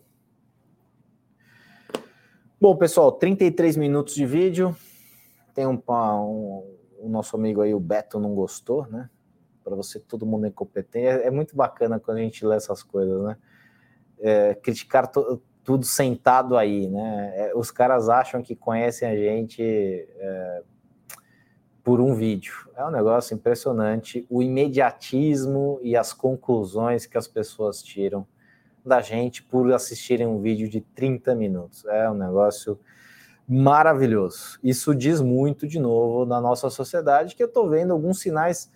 Bom, 2.59 2.75
pessoal, 2.75 3.11
33 3.11 3.77
minutos 3.77 4.13
de 4.13 4.25
vídeo 4.25 4.75
tem 5.59 5.67
um, 5.67 5.81
um, 5.89 6.77
o 6.99 7.09
nosso 7.09 7.35
amigo 7.35 7.61
aí, 7.61 7.73
o 7.73 7.79
Beto, 7.81 8.17
não 8.17 8.33
gostou, 8.33 8.87
né? 8.87 9.09
Para 9.61 9.75
você, 9.75 9.99
todo 9.99 10.25
mundo 10.25 10.45
é 10.45 10.47
incompetente. 10.47 11.05
É, 11.05 11.27
é, 11.27 11.29
muito 11.29 11.53
bacana 11.53 11.99
quando 11.99 12.17
a 12.17 12.21
gente 12.21 12.45
lê 12.45 12.55
essas 12.55 12.81
coisas, 12.81 13.21
né? 13.23 13.37
É, 14.21 14.55
criticar 14.55 15.11
tudo 15.61 15.85
sentado 15.85 16.55
aí, 16.55 16.87
né? 16.87 17.33
É, 17.35 17.51
os 17.53 17.71
caras 17.71 18.07
acham 18.07 18.41
que 18.41 18.55
conhecem 18.55 19.05
a 19.05 19.13
gente 19.13 19.61
é, 19.61 20.63
por 21.83 21.99
um 21.99 22.15
vídeo. 22.15 22.69
É 22.77 22.85
um 22.85 22.91
negócio 22.91 23.35
impressionante. 23.35 24.25
O 24.29 24.41
imediatismo 24.41 25.77
e 25.83 25.97
as 25.97 26.13
conclusões 26.13 27.05
que 27.05 27.17
as 27.17 27.27
pessoas 27.27 27.83
tiram 27.83 28.25
da 28.85 29.01
gente 29.01 29.43
por 29.43 29.69
assistirem 29.73 30.25
um 30.25 30.39
vídeo 30.39 30.69
de 30.69 30.79
30 30.79 31.35
minutos. 31.35 31.83
É 31.83 32.09
um 32.09 32.13
negócio 32.13 32.79
maravilhoso. 33.49 34.59
Isso 34.63 34.93
diz 34.93 35.19
muito, 35.19 35.67
de 35.67 35.79
novo, 35.79 36.23
na 36.23 36.39
nossa 36.39 36.69
sociedade, 36.69 37.35
que 37.35 37.41
eu 37.41 37.47
estou 37.47 37.67
vendo 37.67 37.91
alguns 37.91 38.19
sinais 38.19 38.71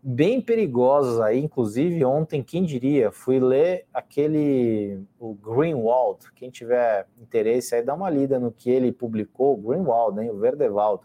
bem 0.00 0.40
perigosos 0.40 1.20
aí. 1.20 1.40
Inclusive, 1.42 2.04
ontem, 2.04 2.40
quem 2.40 2.64
diria, 2.64 3.10
fui 3.10 3.40
ler 3.40 3.84
aquele, 3.92 5.02
o 5.18 5.34
Greenwald. 5.34 6.30
Quem 6.36 6.50
tiver 6.50 7.08
interesse 7.20 7.74
aí, 7.74 7.82
dá 7.82 7.94
uma 7.94 8.08
lida 8.08 8.38
no 8.38 8.52
que 8.52 8.70
ele 8.70 8.92
publicou, 8.92 9.56
Greenwald, 9.56 10.20
hein, 10.20 10.30
o 10.30 10.38
Verdevaldo. 10.38 11.02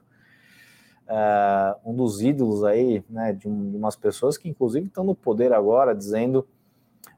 Uh, 1.07 1.89
um 1.89 1.95
dos 1.95 2.21
ídolos 2.21 2.63
aí, 2.63 3.03
né, 3.09 3.33
de, 3.33 3.47
um, 3.47 3.71
de 3.71 3.77
umas 3.77 3.95
pessoas 3.95 4.37
que 4.37 4.49
inclusive 4.49 4.87
estão 4.87 5.05
no 5.05 5.15
poder 5.15 5.53
agora, 5.53 5.95
dizendo 5.95 6.45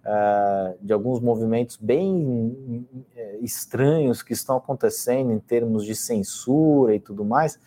uh, 0.05 0.77
de 0.81 0.93
alguns 0.93 1.19
movimentos 1.19 1.77
bem 1.77 2.87
eh, 3.15 3.39
estranhos 3.41 4.21
que 4.21 4.33
estão 4.33 4.57
acontecendo 4.57 5.31
em 5.31 5.39
termos 5.39 5.85
de 5.85 5.95
censura 5.95 6.95
e 6.95 6.99
tudo 6.99 7.23
mais, 7.25 7.59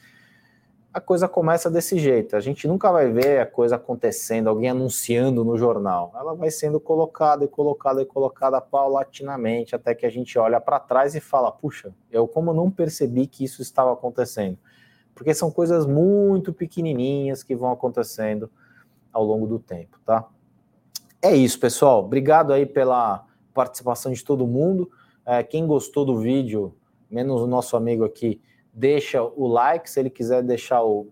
a 0.92 1.00
coisa 1.00 1.26
começa 1.26 1.70
desse 1.70 1.98
jeito. 1.98 2.36
A 2.36 2.40
gente 2.40 2.68
nunca 2.68 2.92
vai 2.92 3.10
ver 3.10 3.40
a 3.40 3.46
coisa 3.46 3.76
acontecendo, 3.76 4.48
alguém 4.48 4.68
anunciando 4.68 5.42
no 5.42 5.56
jornal. 5.56 6.12
Ela 6.14 6.34
vai 6.34 6.50
sendo 6.50 6.78
colocada 6.78 7.44
e 7.44 7.48
colocada 7.48 8.02
e 8.02 8.04
colocada 8.04 8.60
paulatinamente, 8.60 9.74
até 9.74 9.94
que 9.94 10.04
a 10.04 10.10
gente 10.10 10.38
olha 10.38 10.60
para 10.60 10.78
trás 10.78 11.14
e 11.14 11.20
fala: 11.20 11.50
puxa, 11.50 11.94
eu 12.10 12.28
como 12.28 12.52
não 12.52 12.70
percebi 12.70 13.26
que 13.26 13.44
isso 13.44 13.62
estava 13.62 13.92
acontecendo? 13.92 14.58
Porque 15.14 15.32
são 15.32 15.50
coisas 15.50 15.86
muito 15.86 16.52
pequenininhas 16.52 17.42
que 17.42 17.56
vão 17.56 17.72
acontecendo 17.72 18.50
ao 19.12 19.24
longo 19.24 19.46
do 19.46 19.58
tempo, 19.58 19.98
tá? 20.04 20.26
É 21.24 21.36
isso, 21.36 21.60
pessoal. 21.60 22.00
Obrigado 22.00 22.52
aí 22.52 22.66
pela 22.66 23.24
participação 23.54 24.10
de 24.10 24.24
todo 24.24 24.44
mundo. 24.44 24.90
É, 25.24 25.40
quem 25.44 25.64
gostou 25.68 26.04
do 26.04 26.18
vídeo, 26.18 26.74
menos 27.08 27.40
o 27.40 27.46
nosso 27.46 27.76
amigo 27.76 28.04
aqui, 28.04 28.42
deixa 28.72 29.22
o 29.22 29.46
like. 29.46 29.88
Se 29.88 30.00
ele 30.00 30.10
quiser 30.10 30.42
deixar 30.42 30.82
o 30.82 31.06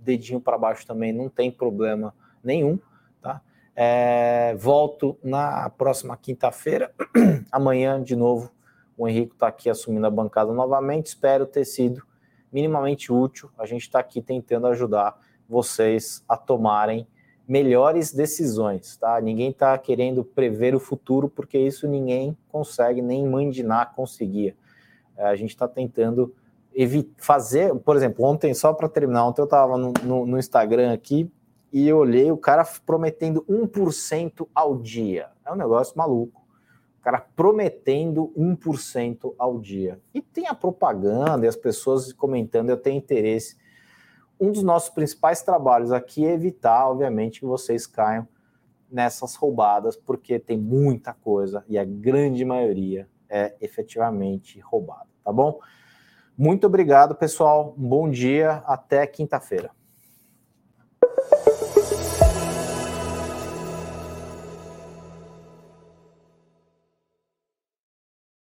dedinho 0.00 0.40
para 0.40 0.58
baixo 0.58 0.84
também, 0.84 1.12
não 1.12 1.28
tem 1.28 1.48
problema 1.48 2.12
nenhum, 2.42 2.76
tá? 3.22 3.40
É, 3.76 4.56
volto 4.58 5.16
na 5.22 5.70
próxima 5.70 6.16
quinta-feira. 6.16 6.92
Amanhã, 7.52 8.02
de 8.02 8.16
novo, 8.16 8.50
o 8.98 9.06
Henrique 9.06 9.34
está 9.34 9.46
aqui 9.46 9.70
assumindo 9.70 10.08
a 10.08 10.10
bancada 10.10 10.52
novamente. 10.52 11.06
Espero 11.06 11.46
ter 11.46 11.64
sido 11.64 12.02
minimamente 12.52 13.12
útil. 13.12 13.48
A 13.56 13.64
gente 13.64 13.82
está 13.82 14.00
aqui 14.00 14.20
tentando 14.20 14.66
ajudar 14.66 15.16
vocês 15.48 16.24
a 16.28 16.36
tomarem 16.36 17.06
melhores 17.46 18.12
decisões, 18.12 18.96
tá? 18.96 19.20
Ninguém 19.20 19.50
está 19.50 19.76
querendo 19.76 20.24
prever 20.24 20.74
o 20.74 20.80
futuro, 20.80 21.28
porque 21.28 21.58
isso 21.58 21.86
ninguém 21.86 22.36
consegue, 22.48 23.02
nem 23.02 23.26
Mandiná 23.26 23.84
conseguia. 23.84 24.56
É, 25.16 25.24
a 25.24 25.36
gente 25.36 25.50
está 25.50 25.68
tentando 25.68 26.34
fazer, 27.18 27.74
por 27.76 27.96
exemplo, 27.96 28.24
ontem, 28.24 28.52
só 28.52 28.72
para 28.72 28.88
terminar, 28.88 29.26
ontem 29.26 29.40
eu 29.40 29.44
estava 29.44 29.78
no, 29.78 29.92
no, 30.02 30.26
no, 30.26 30.38
Instagram 30.38 30.92
aqui 30.92 31.30
e 31.72 31.86
eu 31.86 31.98
olhei 31.98 32.32
o 32.32 32.36
cara 32.36 32.66
prometendo 32.84 33.44
1% 33.48 34.48
ao 34.52 34.76
dia. 34.76 35.28
É 35.46 35.52
um 35.52 35.56
negócio 35.56 35.96
maluco. 35.96 36.42
O 36.98 37.04
cara 37.04 37.24
prometendo 37.36 38.32
1% 38.36 39.34
ao 39.38 39.60
dia. 39.60 40.00
E 40.12 40.20
tem 40.20 40.48
a 40.48 40.54
propaganda 40.54 41.44
e 41.44 41.48
as 41.48 41.56
pessoas 41.56 42.12
comentando, 42.12 42.70
eu 42.70 42.76
tenho 42.76 42.96
interesse 42.96 43.56
um 44.40 44.52
dos 44.52 44.62
nossos 44.62 44.90
principais 44.90 45.42
trabalhos 45.42 45.92
aqui 45.92 46.26
é 46.26 46.32
evitar, 46.32 46.88
obviamente, 46.88 47.40
que 47.40 47.46
vocês 47.46 47.86
caiam 47.86 48.26
nessas 48.90 49.34
roubadas, 49.34 49.96
porque 49.96 50.38
tem 50.38 50.58
muita 50.58 51.12
coisa 51.12 51.64
e 51.68 51.78
a 51.78 51.84
grande 51.84 52.44
maioria 52.44 53.08
é 53.28 53.54
efetivamente 53.60 54.60
roubada, 54.60 55.08
tá 55.24 55.32
bom? 55.32 55.58
Muito 56.36 56.66
obrigado, 56.66 57.14
pessoal. 57.14 57.74
Um 57.78 57.88
bom 57.88 58.10
dia, 58.10 58.62
até 58.66 59.06
quinta-feira. 59.06 59.70